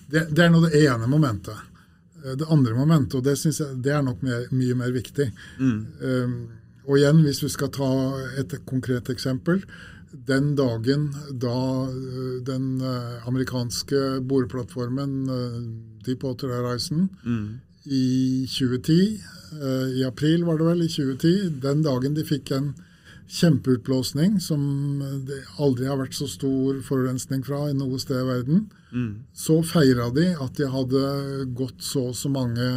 Det, 0.07 0.27
det 0.31 0.45
er 0.45 0.53
nå 0.53 0.63
det 0.65 0.83
ene 0.83 1.09
momentet. 1.09 1.65
Det 2.17 2.47
andre 2.51 2.73
momentet, 2.75 3.15
og 3.19 3.23
det, 3.23 3.37
jeg, 3.45 3.75
det 3.83 3.91
er 3.93 4.03
nok 4.03 4.23
mer, 4.25 4.47
mye 4.51 4.75
mer 4.75 4.91
viktig. 4.91 5.27
Mm. 5.61 6.31
Og 6.87 6.97
igjen, 6.97 7.19
hvis 7.23 7.43
vi 7.43 7.49
skal 7.53 7.69
ta 7.75 7.89
et 8.41 8.55
konkret 8.67 9.11
eksempel. 9.13 9.61
Den 10.11 10.55
dagen 10.55 11.09
da 11.31 11.87
uh, 11.87 12.43
den 12.47 12.81
uh, 12.81 13.27
amerikanske 13.27 14.21
boreplattformen 14.23 15.29
uh, 15.29 15.61
Deepwater 16.05 16.53
Horizon 16.55 17.09
mm. 17.23 17.59
i 17.83 18.45
2010, 18.47 19.19
i 19.95 20.03
april 20.03 20.43
var 20.43 20.57
det 20.59 20.65
vel, 20.67 20.81
i 20.83 20.89
2010, 20.91 21.59
den 21.63 21.83
dagen 21.85 22.15
de 22.15 22.23
fikk 22.27 22.51
en 22.55 22.73
kjempeutblåsning 23.31 24.41
som 24.43 24.61
det 25.27 25.37
aldri 25.63 25.87
har 25.87 25.99
vært 25.99 26.15
så 26.15 26.27
stor 26.31 26.81
forurensning 26.83 27.45
fra 27.47 27.61
i 27.69 27.75
noe 27.75 27.99
sted 27.99 28.19
i 28.19 28.27
verden. 28.27 28.65
Mm. 28.91 29.11
Så 29.35 29.61
feira 29.67 30.09
de 30.15 30.29
at 30.35 30.59
de 30.59 30.67
hadde 30.71 31.03
gått 31.55 31.83
så 31.83 32.09
og 32.11 32.19
så 32.19 32.31
mange 32.31 32.67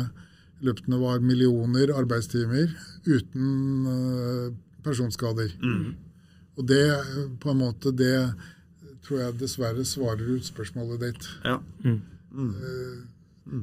løpene 0.62 0.98
var 1.02 1.22
millioner 1.26 1.90
arbeidstimer 1.98 2.70
uten 3.06 4.54
personskader. 4.86 5.50
Mm. 5.62 6.09
Og 6.58 6.66
det 6.68 6.84
på 7.42 7.52
en 7.52 7.62
måte 7.62 7.92
det 7.96 8.16
tror 9.06 9.22
jeg 9.24 9.38
dessverre 9.40 9.84
svarer 9.86 10.34
ut 10.34 10.46
spørsmålet 10.46 11.06
ditt. 11.06 11.28
Ja. 11.44 11.60
Mm. 11.84 12.02
Uh, 12.30 13.62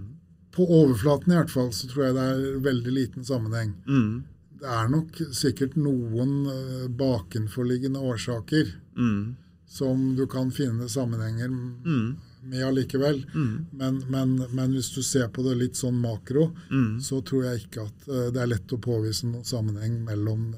på 0.56 0.66
overflaten 0.66 1.32
i 1.32 1.38
hvert 1.38 1.54
fall 1.54 1.70
så 1.76 1.88
tror 1.92 2.08
jeg 2.08 2.18
det 2.18 2.26
er 2.32 2.66
veldig 2.66 2.94
liten 2.96 3.28
sammenheng. 3.28 3.76
Mm 3.88 4.26
det 4.62 4.70
er 4.74 4.88
nok 4.92 5.20
sikkert 5.36 5.76
noen 5.80 6.32
uh, 6.50 6.88
bakenforliggende 6.90 8.02
årsaker 8.02 8.72
mm. 8.98 9.36
som 9.70 10.10
du 10.18 10.26
kan 10.30 10.52
finne 10.56 10.90
sammenhenger 10.90 11.52
mm. 11.52 12.08
med 12.50 12.66
allikevel. 12.66 13.22
Mm. 13.36 13.54
Men, 13.72 14.00
men, 14.10 14.36
men, 14.50 14.74
hvis 14.74 14.90
du 14.96 15.02
ser 15.06 15.30
på 15.34 15.46
det 15.46 15.58
litt 15.60 15.80
sånn 15.80 16.00
makro, 16.02 16.50
mm. 16.72 16.98
så 17.04 17.22
tror 17.22 17.50
jeg 17.50 17.66
ikke 17.66 17.86
at 17.86 18.08
uh, 18.10 18.28
det 18.34 18.44
er 18.44 18.54
lett 18.56 18.74
å 18.74 18.82
påvise 18.82 19.30
noen 19.30 19.46
sammenheng 19.48 20.00
mellom 20.08 20.50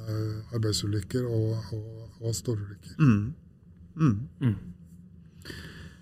arbeidsulykker 0.56 1.28
og, 1.28 1.74
og, 1.76 1.99
og 2.20 2.36
storulykker. 2.36 2.98
Mm. 3.00 3.34
Mm. 4.00 4.58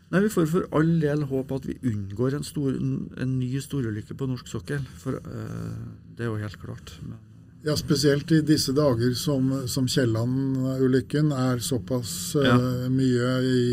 Nei, 0.08 0.21
Vi 0.23 0.30
får 0.32 0.45
for 0.51 0.67
all 0.77 0.99
del 1.01 1.23
håpe 1.30 1.56
at 1.56 1.65
vi 1.67 1.77
unngår 1.84 2.38
en, 2.38 2.45
stor, 2.47 2.73
en 2.73 3.39
ny 3.39 3.49
storulykke 3.60 4.15
på 4.17 4.27
norsk 4.30 4.47
sokkel. 4.47 4.84
For 5.01 5.19
det 5.19 6.25
er 6.25 6.30
jo 6.32 6.38
helt 6.41 6.62
klart. 6.62 6.93
Men 7.03 7.19
ja, 7.67 7.75
spesielt 7.75 8.32
i 8.32 8.41
disse 8.41 8.71
dager 8.71 9.13
som, 9.13 9.49
som 9.67 9.88
Kielland-ulykken 9.89 11.34
er 11.36 11.60
såpass 11.60 12.12
ja. 12.38 12.53
uh, 12.53 12.86
mye 12.93 13.32
i, 13.43 13.63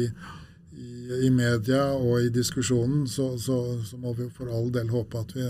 i, 0.75 0.89
i, 1.27 1.31
media 1.31 1.93
og 1.93 2.25
i 2.25 2.33
diskusjonen, 2.35 3.05
så, 3.09 3.35
så, 3.39 3.59
så, 3.85 4.01
må 4.01 4.17
vi 4.19 4.31
for 4.35 4.51
all 4.51 4.73
del 4.75 4.91
håpe 4.91 5.21
at 5.21 5.37
vi 5.37 5.47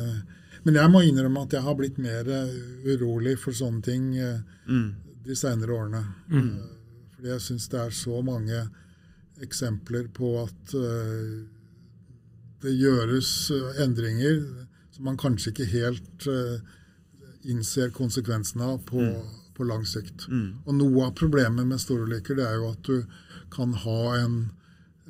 Men 0.65 0.79
jeg 0.81 0.91
må 0.91 1.03
innrømme 1.05 1.43
at 1.45 1.53
jeg 1.53 1.65
har 1.65 1.75
blitt 1.77 1.99
mer 2.01 2.29
urolig 2.85 3.37
for 3.39 3.57
sånne 3.57 3.83
ting 3.85 4.13
uh, 4.19 4.41
mm. 4.67 4.89
de 5.25 5.37
senere 5.37 5.73
årene. 5.73 6.05
Mm. 6.29 6.53
Fordi 7.15 7.33
jeg 7.33 7.45
syns 7.45 7.69
det 7.73 7.81
er 7.81 7.95
så 7.95 8.21
mange 8.27 8.65
eksempler 9.45 10.07
på 10.15 10.29
at 10.45 10.73
det 12.63 12.73
gjøres 12.79 13.31
endringer 13.83 14.37
som 14.95 15.09
man 15.09 15.19
kanskje 15.19 15.51
ikke 15.51 15.67
helt 15.73 16.27
innser 17.45 17.93
konsekvensene 17.95 18.65
av 18.65 18.79
på, 18.89 19.01
mm. 19.01 19.33
på 19.57 19.67
lang 19.69 19.85
sikt. 19.89 20.27
Mm. 20.29 20.65
Og 20.65 20.79
Noe 20.79 21.09
av 21.09 21.17
problemet 21.19 21.69
med 21.69 21.83
storulykker 21.83 22.41
er 22.43 22.59
jo 22.59 22.71
at 22.73 22.89
du 22.89 23.03
kan 23.55 23.75
ha 23.85 24.01
en 24.19 24.39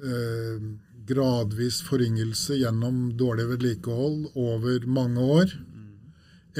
eh, 0.02 0.66
gradvis 1.08 1.80
forringelse 1.86 2.58
gjennom 2.60 3.14
dårlig 3.20 3.48
vedlikehold 3.52 4.32
over 4.34 4.86
mange 4.88 5.26
år. 5.38 5.54
Mm. 5.54 5.90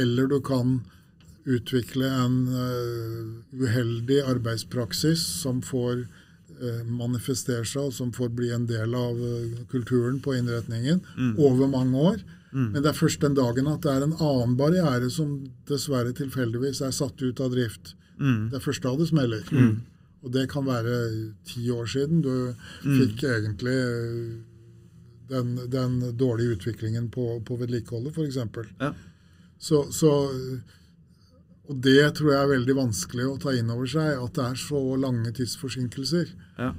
Eller 0.05 0.31
du 0.31 0.39
kan 0.45 0.79
utvikle 1.45 2.09
en 2.09 2.37
uh, 2.49 3.61
uheldig 3.61 4.21
arbeidspraksis 4.25 5.23
som 5.43 5.61
får 5.65 6.05
uh, 6.07 6.85
manifestere 6.89 7.67
seg, 7.69 7.91
og 7.91 7.97
som 7.97 8.13
får 8.17 8.33
bli 8.37 8.51
en 8.55 8.67
del 8.69 8.97
av 8.97 9.19
uh, 9.21 9.65
kulturen 9.73 10.21
på 10.25 10.37
innretningen 10.39 11.03
mm. 11.17 11.35
over 11.37 11.69
mange 11.69 12.07
år. 12.13 12.23
Mm. 12.55 12.71
Men 12.71 12.81
det 12.81 12.93
er 12.93 12.99
først 12.99 13.25
den 13.25 13.37
dagen 13.37 13.69
at 13.69 13.83
det 13.85 13.93
er 13.93 14.07
en 14.07 14.17
annen 14.17 14.57
barriere 14.57 15.11
som 15.13 15.37
dessverre 15.69 16.15
tilfeldigvis 16.17 16.85
er 16.87 16.95
satt 16.95 17.21
ut 17.23 17.43
av 17.43 17.53
drift. 17.53 17.95
Mm. 18.17 18.51
Det 18.53 18.61
er 18.61 18.65
først 18.65 18.87
da 18.87 18.95
det 18.97 19.11
smeller. 19.11 19.45
Mm. 19.51 19.83
Og 20.25 20.33
det 20.33 20.47
kan 20.53 20.65
være 20.65 20.97
ti 21.45 21.67
år 21.75 21.89
siden 21.91 22.23
du 22.25 22.33
mm. 22.55 22.95
fikk 23.03 23.25
egentlig 23.29 23.81
den, 25.29 25.59
den, 25.73 25.99
dårlige 26.17 26.57
utviklingen 26.57 27.11
på, 27.13 27.43
på 27.45 27.59
vedlikeholdet, 27.61 28.15
f.eks. 28.15 28.39
Ja. 28.81 28.95
Så, 29.59 29.85
så 29.93 30.13
og 31.64 31.79
det 31.87 32.00
tror 32.18 32.33
jeg 32.33 32.40
er 32.42 32.50
veldig 32.50 32.74
vanskelig 32.77 33.29
å 33.29 33.38
ta 33.40 33.55
inn 33.57 33.70
over 33.72 33.88
seg, 33.88 34.18
at 34.20 34.35
det 34.37 34.44
er 34.44 34.59
så 34.61 34.81
lange 35.00 35.33
tidsforsinkelser. 35.37 36.35
Ja. 36.59 36.74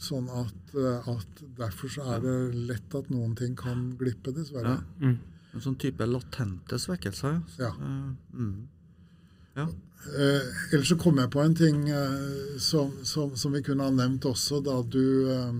Sånn 0.00 0.30
at, 0.32 0.74
eh, 0.80 1.10
at, 1.12 1.42
derfor 1.58 1.92
så 1.92 2.06
er 2.14 2.24
det 2.24 2.36
lett 2.70 2.96
at 2.96 3.10
noen 3.12 3.34
ting 3.36 3.52
kan 3.58 3.90
glippe, 4.00 4.32
dessverre. 4.36 4.78
Ja. 4.80 5.10
Mm. 5.10 5.18
En 5.50 5.64
sånn 5.64 5.76
type 5.82 6.06
latente 6.06 6.78
svekkelser. 6.78 7.40
Ja. 7.60 7.74
Uh, 7.76 8.14
mm. 8.32 8.56
ja. 9.58 9.68
Eh, 10.00 10.46
ellers 10.72 10.88
så 10.88 10.96
kom 10.96 11.18
jeg 11.20 11.28
på 11.32 11.42
en 11.44 11.54
ting 11.56 11.82
eh, 11.92 12.56
som, 12.62 12.94
som, 13.04 13.34
som, 13.36 13.52
vi 13.52 13.60
kunne 13.66 13.84
ha 13.84 13.92
nevnt 13.92 14.24
også 14.30 14.62
da 14.64 14.78
du 14.80 15.28
eh, 15.28 15.58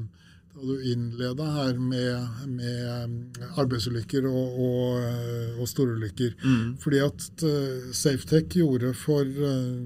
da 0.60 0.66
du 0.66 0.92
innleda 0.92 1.44
her 1.54 1.78
med, 1.78 2.28
med 2.48 3.04
um, 3.04 3.32
arbeidsulykker 3.60 4.26
og, 4.28 4.60
og, 4.60 5.00
uh, 5.00 5.60
og 5.60 5.68
storulykker. 5.68 6.30
Mm. 6.44 6.76
Fordi 6.82 6.98
at 7.04 7.42
uh, 7.44 7.92
Safetech 7.96 8.48
gjorde 8.58 8.94
for 8.98 9.24
uh, 9.24 9.80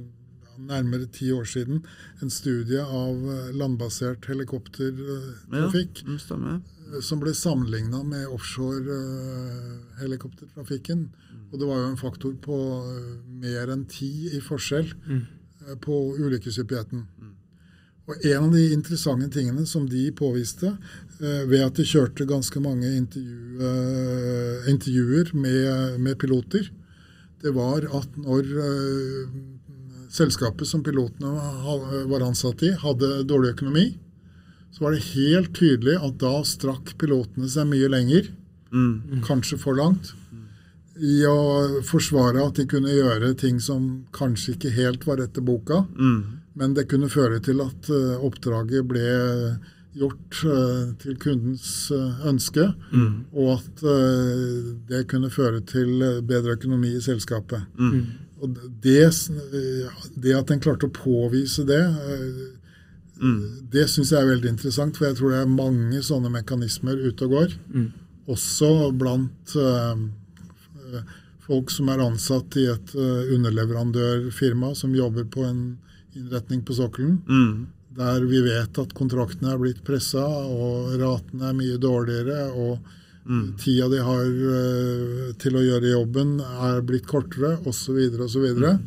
nærmere 0.59 1.07
ti 1.13 1.33
år 1.35 1.45
siden 1.51 1.87
en 2.23 2.31
studie 2.31 2.83
av 2.83 3.17
landbasert 3.59 4.27
helikoptertrafikk. 4.31 6.05
Ja, 6.07 6.61
som 7.03 7.19
ble 7.19 7.35
sammenligna 7.35 8.03
med 8.07 8.27
offshore-helikoptertrafikken. 8.31 10.99
Mm. 10.99 11.11
Og 11.51 11.59
det 11.59 11.67
var 11.67 11.79
jo 11.81 11.91
en 11.91 11.99
faktor 11.99 12.35
på 12.45 12.57
mer 13.43 13.71
enn 13.75 13.85
ti 13.91 14.31
i 14.31 14.41
forskjell 14.43 14.95
mm. 14.95 15.23
på 15.83 15.95
ulykkeshyppigheten. 16.21 17.01
Mm. 17.19 17.34
Og 18.05 18.27
En 18.29 18.45
av 18.45 18.53
de 18.53 18.67
interessante 18.75 19.31
tingene 19.33 19.65
som 19.67 19.87
de 19.89 20.11
påviste, 20.13 20.77
eh, 21.21 21.45
ved 21.49 21.65
at 21.65 21.79
de 21.79 21.87
kjørte 21.89 22.27
ganske 22.29 22.61
mange 22.61 22.85
intervju, 22.85 23.61
eh, 23.65 24.69
intervjuer 24.69 25.33
med, 25.35 26.01
med, 26.01 26.19
piloter, 26.19 26.69
det 27.41 27.55
var 27.55 27.87
at 27.97 28.19
når 28.21 28.51
eh, 28.61 29.31
selskapet 30.13 30.69
som 30.69 30.83
pilotene 30.85 31.33
var 32.11 32.21
ansatt 32.21 32.63
i, 32.63 32.75
hadde 32.77 33.25
dårlig 33.25 33.55
økonomi, 33.57 33.87
så 34.71 34.85
var 34.85 34.93
det 34.93 35.09
helt 35.15 35.55
tydelig 35.57 35.97
at 35.97 36.19
da 36.21 36.43
strakk 36.45 36.99
pilotene 36.99 37.49
seg 37.49 37.71
mye 37.71 37.89
lenger, 37.89 38.29
mm. 38.71 39.23
kanskje 39.25 39.59
for 39.59 39.79
langt, 39.79 40.13
i 40.95 41.25
å 41.27 41.83
forsvare 41.87 42.43
at 42.45 42.61
de 42.61 42.69
kunne 42.71 42.93
gjøre 42.93 43.33
ting 43.39 43.59
som 43.63 44.05
kanskje 44.15 44.55
ikke 44.55 44.75
helt 44.77 45.07
var 45.09 45.23
etter 45.25 45.43
boka. 45.43 45.87
Mm. 45.97 46.44
Men 46.59 46.75
det 46.75 46.87
kunne 46.91 47.11
føre 47.11 47.41
til 47.43 47.63
at 47.65 47.89
uh, 47.91 48.23
oppdraget 48.25 48.87
ble 48.87 49.07
gjort 49.95 50.41
uh, 50.47 50.91
til 51.03 51.17
kundens 51.23 51.91
uh, 51.95 52.27
ønske, 52.31 52.69
mm. 52.95 53.15
og 53.35 53.57
at 53.57 53.85
det 54.91 55.05
kunne 55.11 55.31
føre 55.35 55.63
til 55.67 56.03
bedre 56.27 56.57
økonomi 56.59 56.95
i 56.97 57.03
selskapet. 57.03 57.67
Mm. 57.79 58.05
Og 58.45 58.59
det, 58.83 59.07
det, 60.21 60.35
at 60.37 60.51
en 60.53 60.63
klarte 60.63 60.91
å 60.91 60.95
påvise 60.95 61.65
det, 61.67 61.81
mm. 63.23 63.39
det 63.73 63.87
syns 63.91 64.13
jeg 64.13 64.21
er 64.21 64.35
veldig 64.35 64.51
interessant, 64.53 64.99
for 64.99 65.09
jeg 65.09 65.19
tror 65.19 65.33
det 65.33 65.39
er 65.43 65.55
mange 65.55 66.03
sånne 66.05 66.33
mekanismer 66.35 66.99
ute 67.07 67.25
og 67.29 67.39
går. 67.39 67.55
Mm. 67.73 67.89
Også 68.35 68.69
blant 68.99 69.57
folk 71.47 71.73
som 71.73 71.89
er 71.93 72.05
ansatt 72.05 72.59
i 72.61 72.67
et 72.73 72.93
underleverandørfirma 72.99 74.75
som 74.77 74.95
jobber 74.97 75.27
på 75.33 75.47
en 75.47 75.65
innretning 76.17 76.65
på 76.67 76.77
sokkelen. 76.77 77.21
Mm. 77.29 77.67
Der 77.95 78.27
vi 78.27 78.43
vet 78.43 78.79
at 78.79 78.95
kontraktene 78.97 79.55
er 79.55 79.61
blitt 79.61 79.85
pressa, 79.87 80.25
og 80.25 80.97
ratene 80.99 81.51
er 81.51 81.57
mye 81.59 81.79
dårligere. 81.79 82.51
og 82.51 82.79
mm. 83.25 83.47
Tida 83.63 83.89
de 83.93 84.03
har 84.03 84.27
uh, 84.27 85.33
til 85.39 85.57
å 85.59 85.65
gjøre 85.65 85.95
jobben, 85.95 86.37
er 86.41 86.83
blitt 86.87 87.07
kortere, 87.11 87.57
osv. 87.69 88.01
osv. 88.27 88.47
Mm. 88.59 88.85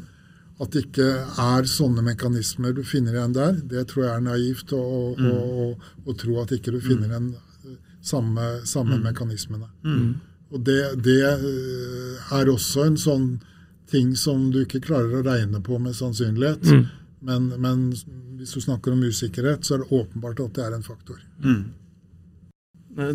At 0.57 0.73
det 0.73 0.87
ikke 0.87 1.09
er 1.43 1.67
sånne 1.69 2.03
mekanismer 2.05 2.73
du 2.73 2.81
finner 2.87 3.15
igjen 3.15 3.35
der, 3.35 3.59
det 3.61 3.87
tror 3.91 4.07
jeg 4.07 4.13
er 4.15 4.23
naivt 4.25 4.73
å, 4.73 4.85
mm. 5.17 5.27
å, 5.29 5.35
å, 5.63 5.67
å 6.09 6.17
tro 6.17 6.39
at 6.41 6.55
ikke 6.55 6.73
du 6.73 6.79
finner 6.81 7.11
igjen 7.11 7.29
mm. 7.35 7.75
samme, 8.01 8.47
samme 8.65 8.97
mm. 8.97 9.03
mekanismene. 9.05 9.69
Mm. 9.85 10.09
Og 10.55 10.63
det, 10.63 10.81
det, 11.03 11.21
eh, 11.27 12.33
er 12.39 12.49
også 12.49 12.87
en 12.87 12.97
sånn 12.99 13.27
ting 13.91 14.13
som 14.19 14.49
du 14.51 14.61
ikke 14.63 14.81
klarer 14.83 15.19
å 15.19 15.25
regne 15.25 15.61
på 15.63 15.77
med 15.79 15.95
sannsynlighet. 15.95 16.65
Men, 17.27 17.49
men, 17.59 17.83
hvis 18.39 18.55
du 18.55 18.63
snakker 18.63 18.93
om 18.95 19.03
usikkerhet, 19.03 19.65
så 19.67 19.75
er 19.75 19.83
det 19.83 19.91
åpenbart 19.99 20.39
at 20.45 20.55
det 20.55 20.63
er 20.63 20.75
en 20.77 20.85
faktor. 20.85 21.19
Mm. 21.43 21.63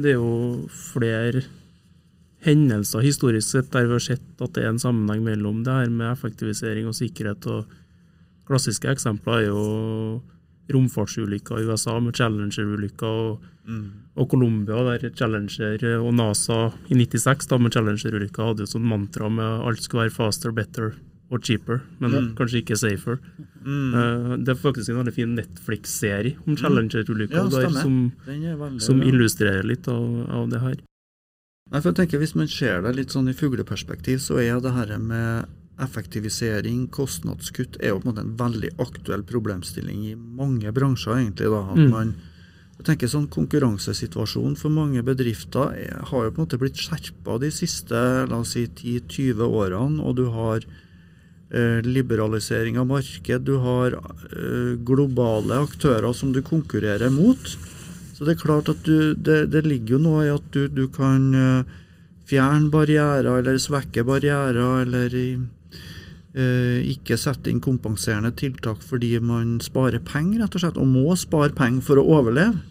Det 0.02 0.12
er 0.12 0.18
jo 0.18 0.68
flere 0.92 1.42
hendelser 2.42 3.04
historisk 3.06 3.46
sett 3.54 3.70
der 3.72 3.86
vi 3.86 3.96
har 3.96 4.02
sett 4.02 4.42
at 4.42 4.52
det 4.56 4.64
er 4.64 4.72
en 4.72 4.82
sammenheng 4.82 5.22
mellom 5.24 5.62
det 5.66 5.74
her 5.78 5.90
med 5.94 6.10
effektivisering 6.10 6.88
og 6.90 6.98
sikkerhet. 6.98 7.46
og 7.46 7.70
Klassiske 8.48 8.90
eksempler 8.90 9.40
er 9.40 9.48
jo 9.48 9.62
romfartsulykker 10.72 11.60
i 11.60 11.66
USA 11.70 11.96
med 12.02 12.16
Challenger-ulykker, 12.18 13.06
og, 13.06 13.46
mm. 13.66 13.86
og, 14.16 14.28
Colombia 14.30 14.82
der 14.90 15.10
Challenger 15.14 15.86
og 15.98 16.12
NASA 16.18 16.58
i 16.90 16.98
96 16.98 17.48
da 17.50 17.58
med 17.58 17.74
Challenger-ulykker 17.74 18.50
hadde 18.50 18.66
jo 18.66 18.72
sånn 18.74 18.86
mantra 18.86 19.30
med 19.30 19.66
alt 19.66 19.82
skulle 19.82 20.06
være 20.06 20.16
faster, 20.18 20.54
better 20.54 20.94
og 21.32 21.42
cheaper, 21.46 21.80
men 22.02 22.14
ja. 22.14 22.22
kanskje 22.36 22.60
ikke 22.60 22.76
safer. 22.76 23.18
Mm. 23.64 23.94
Uh, 23.94 24.34
det 24.44 24.52
er 24.52 24.60
faktisk 24.60 24.92
en 24.92 25.00
veldig 25.00 25.14
fin 25.16 25.34
Netflix-serie 25.38 26.36
om. 26.44 26.56
Challenger-ulykka 26.60 27.46
ja, 27.46 27.72
som, 27.72 28.00
som, 28.82 29.02
illustrerer 29.06 29.64
litt 29.66 29.88
av, 29.90 30.04
av, 30.28 30.50
det 30.52 30.60
her. 30.62 30.76
Nei, 31.72 31.80
for 31.80 31.88
jeg 31.88 32.02
tenker 32.02 32.20
Hvis 32.20 32.34
man 32.36 32.50
ser 32.52 32.82
det 32.84 32.92
litt 32.98 33.14
sånn 33.14 33.30
i 33.32 33.36
fugleperspektiv, 33.36 34.20
så 34.20 34.42
er 34.42 34.60
det 34.60 34.74
her 34.76 34.92
med 35.00 35.48
effektivisering, 35.82 36.84
kostnadskutt, 36.92 37.78
er 37.80 37.94
jo 37.94 38.02
på 38.02 38.06
en 38.06 38.12
måte 38.12 38.26
en 38.26 38.36
veldig 38.38 38.74
aktuell 38.82 39.24
problemstilling 39.26 40.04
i 40.10 40.12
mange 40.14 40.70
bransjer, 40.76 41.16
egentlig. 41.16 41.48
da, 41.48 41.64
at 41.72 41.80
mm. 41.80 41.88
man 41.90 42.12
jeg 42.82 42.88
tenker 42.88 43.10
sånn 43.12 43.28
Konkurransesituasjonen 43.30 44.56
for 44.58 44.74
mange 44.74 45.04
bedrifter 45.06 45.74
er, 45.78 46.00
har 46.08 46.24
jo 46.26 46.32
på 46.32 46.40
en 46.40 46.46
måte 46.48 46.58
blitt 46.58 46.80
skjerpa 46.82 47.36
de 47.38 47.52
siste 47.54 47.98
la 48.26 48.40
oss 48.42 48.56
si, 48.56 48.64
10-20 48.66 49.44
årene. 49.46 50.02
og 50.02 50.16
du 50.18 50.24
har 50.34 50.66
liberalisering 51.84 52.78
av 52.80 52.86
marked, 52.88 53.42
du 53.44 53.58
har 53.60 53.92
eh, 53.98 54.72
globale 54.88 55.58
aktører 55.66 56.14
som 56.16 56.32
du 56.32 56.40
konkurrerer 56.40 57.12
mot. 57.12 57.52
Så 58.16 58.24
det 58.24 58.36
er 58.36 58.40
klart 58.40 58.70
at 58.72 58.84
du, 58.86 59.12
det, 59.12 59.50
det 59.52 59.64
ligger 59.66 59.96
jo 59.96 60.02
noe 60.06 60.22
i 60.24 60.32
at 60.32 60.46
du, 60.54 60.64
du 60.72 60.86
kan 60.92 61.26
eh, 61.36 61.72
fjerne 62.30 62.70
barrierer 62.72 63.42
eller 63.42 63.58
svekke 63.60 64.04
barrierer, 64.08 64.86
eller 64.86 65.16
eh, 65.18 66.78
ikke 66.94 67.18
sette 67.20 67.52
inn 67.52 67.60
kompenserende 67.60 68.32
tiltak 68.38 68.80
fordi 68.86 69.16
man 69.20 69.58
sparer 69.64 70.00
penger, 70.06 70.40
rett 70.44 70.56
og 70.56 70.64
slett, 70.64 70.80
og 70.80 70.88
må 70.88 71.16
spare 71.20 71.52
penger 71.58 71.84
for 71.88 72.00
å 72.00 72.06
overleve. 72.20 72.62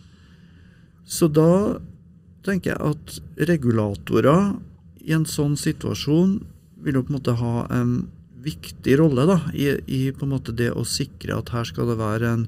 Så 1.05 1.27
da 1.27 1.77
tenker 2.45 2.73
jeg 2.73 2.95
at 2.95 3.45
regulatorer 3.51 4.55
i 5.05 5.13
en 5.13 5.27
sånn 5.29 5.53
situasjon 5.59 6.39
vil 6.81 6.97
jo 6.97 7.03
på 7.05 7.11
en 7.11 7.19
måte 7.19 7.37
ha 7.37 7.67
en 7.75 7.93
viktig 8.41 8.97
rolle 8.99 9.27
da, 9.29 9.37
i, 9.53 9.69
i, 9.85 10.01
på 10.15 10.25
en 10.25 10.33
måte 10.33 10.55
det 10.55 10.71
å 10.73 10.85
sikre 10.87 11.37
at 11.37 11.51
her 11.53 11.67
skal 11.67 11.91
det 11.91 11.99
være 11.99 12.33
en 12.35 12.47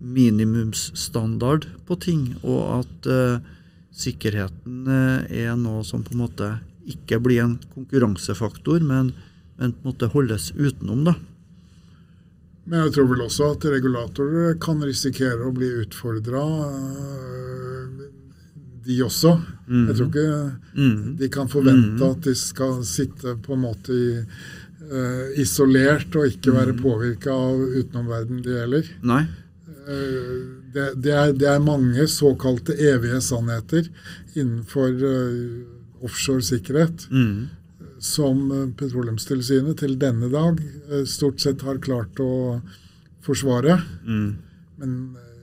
minimumsstandard 0.00 1.66
på 1.88 1.96
ting, 2.00 2.26
og 2.40 2.80
at 2.80 3.08
uh, 3.10 3.56
sikkerheten 3.92 4.88
uh, 4.88 5.24
er 5.28 5.56
noe 5.60 5.84
som 5.84 6.04
på 6.04 6.14
en 6.16 6.22
måte 6.24 6.52
ikke 6.90 7.20
blir 7.22 7.44
en 7.44 7.58
konkurransefaktor, 7.74 8.80
men, 8.84 9.12
men 9.60 9.74
på 9.74 9.84
en 9.84 9.90
måte 9.92 10.08
holdes 10.14 10.50
utenom. 10.56 11.04
da. 11.10 11.16
Men 12.70 12.86
jeg 12.86 12.94
tror 12.96 13.10
vel 13.10 13.24
også 13.24 13.52
at 13.54 13.66
regulatorer 13.72 14.56
kan 14.62 14.80
risikere 14.84 15.42
å 15.46 15.52
bli 15.54 15.68
utfordra, 15.82 16.42
eh, 16.68 18.08
de 18.86 18.96
også. 19.04 19.34
Jeg 19.70 19.96
tror 19.96 20.06
ikke 20.08 20.28
mm. 20.74 21.00
de 21.20 21.28
kan 21.32 21.50
forvente 21.50 22.00
mm. 22.00 22.06
at 22.08 22.24
de 22.26 22.34
skal 22.38 22.80
sitte 22.86 23.36
på 23.44 23.54
en 23.54 23.64
måte 23.66 23.94
i 23.94 24.06
uh, 24.88 25.28
isolert 25.40 26.16
og 26.16 26.28
ikke 26.30 26.54
være 26.54 26.74
mm. 26.74 26.80
påvirka 26.82 27.34
av 27.34 27.60
utenomverden 27.60 28.42
det 28.44 28.56
gjelder. 28.56 28.90
Nei. 29.10 29.22
Uh, 29.68 30.34
det, 30.74 30.86
det, 31.02 31.14
er, 31.14 31.32
det, 31.34 31.48
er, 31.50 31.62
mange 31.64 32.06
såkalte 32.10 32.76
evige 32.78 33.20
sannheter 33.24 33.88
innenfor 34.36 34.94
uh, 35.02 36.04
offshore 36.06 36.44
sikkerhet. 36.46 37.08
Mm. 37.10 37.48
som 38.00 38.38
Petroleumstilsynet 38.80 39.76
til 39.82 39.98
denne 40.00 40.30
dag 40.32 40.56
stort 41.04 41.42
sett 41.42 41.60
har 41.66 41.82
klart 41.84 42.16
å 42.24 42.62
forsvare. 43.20 43.74
Mm. 44.08 44.30
Men 44.80 44.94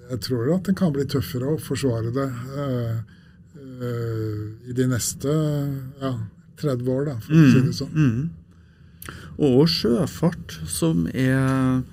jeg 0.09 0.23
tror 0.25 0.49
at 0.55 0.65
det 0.65 0.73
kan 0.79 0.95
bli 0.95 1.05
tøffere 1.05 1.51
å 1.53 1.59
forsvare 1.61 2.09
det 2.15 2.25
i 4.65 4.73
de 4.73 4.87
neste 4.89 5.35
ja, 6.01 6.11
30 6.57 6.89
år, 6.89 7.05
da, 7.11 7.15
for 7.21 7.37
å 7.37 7.45
si 7.51 7.61
det 7.67 7.75
sånn. 7.77 7.93
Mm. 7.93 8.46
Og 9.37 9.67
sjøfart, 9.69 10.57
som 10.65 11.05
er 11.13 11.83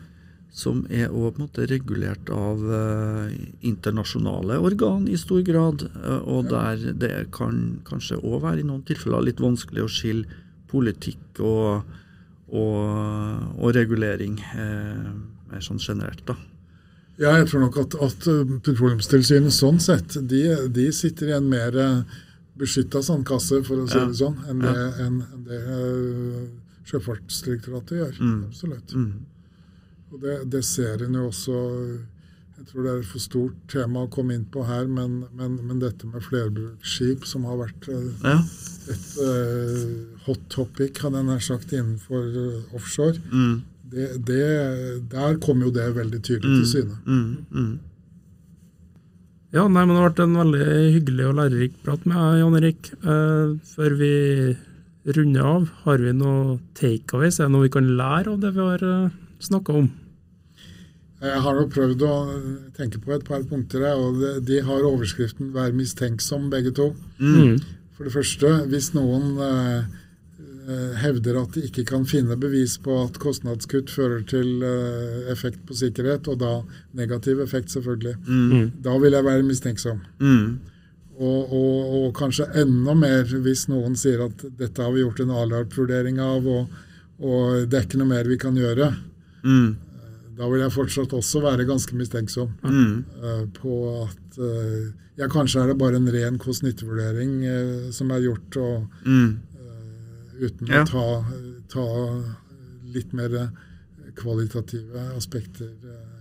som 0.55 0.85
er 0.87 1.11
også, 1.11 1.67
regulert 1.67 2.31
av 2.31 2.63
eh, 2.63 3.35
internasjonale 3.67 4.61
organ 4.63 5.09
i 5.11 5.19
stor 5.19 5.43
grad. 5.47 5.83
Uh, 5.99 6.21
og 6.31 6.51
der 6.53 6.95
det 6.95 7.13
kan 7.35 7.81
kanskje 7.89 8.21
òg 8.23 8.45
være 8.47 8.63
i 8.63 8.67
noen 8.69 8.85
tilfeller 8.87 9.27
litt 9.27 9.43
vanskelig 9.43 9.83
å 9.83 9.91
skille 9.91 10.41
politikk 10.71 11.43
og, 11.43 11.83
og, 12.55 12.79
og 13.59 13.75
regulering 13.75 14.39
eh, 14.55 15.11
mer 15.51 15.63
sånn 15.63 15.83
generelt. 15.83 16.23
da. 16.31 16.39
Ja, 17.19 17.37
jeg 17.39 17.51
tror 17.51 17.67
nok 17.67 17.79
at, 17.79 17.95
at 18.03 18.27
Petroleumstilsynet 18.67 19.55
sånn 19.55 19.79
sett, 19.83 20.17
de, 20.19 20.47
de, 20.75 20.89
sitter 20.95 21.31
i 21.31 21.37
en 21.37 21.47
mer 21.51 21.77
beskytta 22.59 23.03
sandkasse, 23.03 23.61
for 23.67 23.83
å 23.83 23.87
si 23.91 23.99
det 23.99 24.19
sånn, 24.19 24.39
enn 24.51 24.63
det, 24.63 24.75
ja. 24.75 24.91
en, 25.03 25.21
en 25.23 25.47
det 25.47 26.64
Sjøfartsdirektoratet 26.89 28.01
gjør. 28.01 28.19
Mm. 28.21 28.43
Absolutt. 28.51 28.95
Mm. 28.95 29.23
Og 30.13 30.21
det, 30.23 30.35
det 30.53 30.65
ser 30.67 31.03
en 31.05 31.17
jo 31.19 31.29
også 31.31 31.61
Jeg 32.55 32.67
tror 32.69 32.85
det 32.85 32.91
er 32.93 32.99
et 33.01 33.11
for 33.11 33.23
stort 33.23 33.57
tema 33.73 34.05
å 34.05 34.11
komme 34.15 34.37
inn 34.37 34.45
på 34.55 34.63
her, 34.69 34.87
men, 34.87 35.25
men, 35.35 35.57
men 35.67 35.81
dette 35.83 36.07
med 36.07 36.23
flerbruksskip, 36.23 37.25
som 37.27 37.49
har 37.51 37.59
vært 37.59 37.89
uh, 37.91 38.13
ja. 38.23 38.37
et 38.95 39.09
uh, 39.19 40.21
hot 40.29 40.45
topic, 40.55 41.01
hadde 41.03 41.19
jeg 41.19 41.29
nær 41.33 41.43
sagt, 41.43 41.75
innenfor 41.75 42.29
uh, 42.31 42.77
offshore, 42.79 43.19
mm. 43.33 43.57
det, 43.91 44.07
det, 44.31 44.47
der 45.11 45.41
kom 45.43 45.67
jo 45.67 45.73
det 45.75 45.89
veldig 45.97 46.21
tydelig 46.23 46.47
til 46.47 46.63
mm. 46.63 46.71
syne. 46.71 47.01
Mm. 47.09 47.35
Mm. 47.51 47.75
Ja, 49.59 49.67
nei, 49.67 49.83
men 49.83 49.97
Det 49.97 49.99
har 49.99 50.09
vært 50.13 50.23
en 50.23 50.39
veldig 50.45 50.69
hyggelig 50.95 51.27
og 51.33 51.37
lærerik 51.41 51.77
prat 51.83 52.07
med 52.07 52.21
deg, 52.21 52.39
Jan 52.39 52.61
Erik. 52.61 52.93
før 53.75 53.99
vi 53.99 54.15
runder 55.05 55.45
av, 55.45 55.69
har 55.85 56.01
vi 56.01 56.15
noe 56.17 56.59
takeaways? 56.79 57.41
Er 57.41 57.49
det 57.49 57.55
noe 57.57 57.67
vi 57.67 57.75
kan 57.77 57.91
lære 57.99 58.33
av 58.33 58.41
det 58.41 58.55
vi 58.57 58.65
har 58.65 58.85
uh, 58.89 59.13
snakka 59.45 59.77
om? 59.83 59.91
Jeg 61.25 61.41
har 61.41 61.57
jo 61.57 61.69
prøvd 61.73 62.03
å 62.05 62.15
tenke 62.77 63.01
på 63.01 63.15
et 63.15 63.25
par 63.25 63.45
punkter, 63.49 63.85
og 63.97 64.21
de 64.45 64.61
har 64.61 64.85
overskriften 64.85 65.53
'vær 65.55 65.73
mistenksom', 65.73 66.51
begge 66.53 66.75
to. 66.77 66.93
Mm. 67.19 67.61
For 67.97 68.05
det 68.05 68.13
første, 68.13 68.51
hvis 68.69 68.91
noen 68.97 69.39
eh, 69.39 69.85
eh, 70.67 70.93
hevder 71.01 71.39
at 71.41 71.55
de 71.55 71.63
ikke 71.69 71.85
kan 71.87 72.05
finne 72.05 72.37
bevis 72.37 72.77
på 72.83 72.97
at 73.05 73.21
kostnadskutt 73.23 73.93
fører 73.95 74.25
til 74.27 74.63
eh, 74.67 75.31
effekt 75.33 75.63
på 75.67 75.77
sikkerhet, 75.79 76.29
og 76.29 76.41
da 76.43 76.55
negativ 76.93 77.41
effekt, 77.41 77.71
selvfølgelig, 77.71 78.17
mm. 78.27 78.71
da 78.85 78.99
vil 78.99 79.17
jeg 79.17 79.25
være 79.25 79.47
mistenksom. 79.47 80.03
Mm. 80.19 80.59
Og, 81.15 81.53
og, 81.55 81.95
og, 81.95 82.07
kanskje 82.19 82.49
enda 82.59 82.95
mer 82.99 83.29
hvis 83.45 83.69
noen 83.71 83.95
sier 83.99 84.25
at 84.25 84.41
dette 84.59 84.83
har 84.83 84.91
vi 84.95 85.05
gjort 85.05 85.21
en 85.23 85.31
A-larp-vurdering 85.31 86.19
av, 86.23 86.47
og, 86.51 86.73
og, 87.21 87.67
det 87.71 87.79
er 87.79 87.87
ikke 87.87 88.01
noe 88.01 88.11
mer 88.11 88.31
vi 88.31 88.39
kan 88.41 88.57
gjøre. 88.59 88.89
Mm. 89.45 89.69
Da 90.35 90.49
vil 90.51 90.65
jeg 90.65 90.75
fortsatt 90.75 91.15
også 91.15 91.45
være 91.45 91.67
ganske 91.69 91.95
mistenksom 91.95 92.49
mm. 92.65 92.95
uh, 93.23 93.45
på 93.55 93.75
at 94.01 94.39
uh, 94.43 94.89
ja, 95.21 95.29
kanskje 95.31 95.63
er 95.63 95.71
det 95.71 95.77
bare 95.79 96.01
en 96.01 96.11
ren 96.11 96.41
kost-nytte-vurdering 96.43 97.37
uh, 97.47 97.93
som 97.95 98.11
er 98.11 98.25
gjort, 98.25 98.59
og, 98.59 99.05
mm. 99.07 99.29
uten 100.41 100.73
ja. 100.75 100.83
å 100.83 100.89
ta, 100.91 101.05
ta, 101.77 101.87
litt 102.95 103.15
mer 103.15 103.39
kvalitative 104.19 105.07
aspekter 105.15 105.71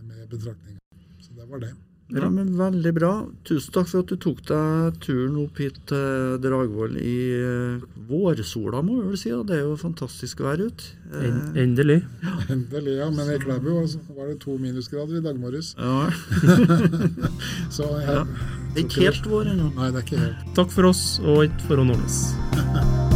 med 0.05 0.29
betraktning. 0.29 0.77
Så 1.21 1.33
det 1.37 1.49
var 1.49 1.61
det. 1.61 1.73
Ja, 2.11 2.29
men 2.29 2.51
Veldig 2.57 2.91
bra. 2.93 3.11
Tusen 3.47 3.73
takk 3.73 3.87
for 3.89 4.03
at 4.03 4.11
du 4.11 4.17
tok 4.21 4.41
deg 4.49 4.97
turen 5.03 5.37
opp 5.41 5.59
hit 5.61 5.79
til 5.89 6.35
Dragvoll 6.43 6.97
i 7.01 7.15
uh, 7.39 7.85
vårsola, 8.09 8.83
må 8.85 8.99
vi 8.99 9.13
vel 9.13 9.21
si. 9.21 9.31
Det 9.47 9.57
er 9.57 9.63
jo 9.63 9.77
fantastisk 9.79 10.43
vær 10.43 10.61
ute. 10.61 10.91
En, 11.13 11.39
endelig. 11.59 12.01
Ja. 12.25 12.35
Endelig, 12.55 12.97
ja. 12.99 13.09
Men 13.13 13.31
i 13.33 13.39
Klæbu 13.41 13.71
var 14.17 14.29
det 14.29 14.37
to 14.43 14.57
minusgrader 14.59 15.21
i 15.21 15.23
dag 15.25 15.39
morges. 15.39 15.73
Ja. 15.79 16.11
Så 17.75 17.89
jeg, 18.01 18.05
ja. 18.09 18.27
Det 18.73 18.83
er 18.83 18.85
ikke 18.87 19.07
helt 19.07 19.33
vår 19.33 19.55
ennå. 19.55 19.71
Nei, 19.77 19.89
det 19.93 20.03
er 20.03 20.07
ikke 20.07 20.21
helt. 20.27 20.45
Takk 20.59 20.75
for 20.75 20.91
oss, 20.91 21.03
og 21.23 21.45
ikke 21.47 21.67
for 21.71 21.83
å 21.85 21.89
nåles. 21.93 22.23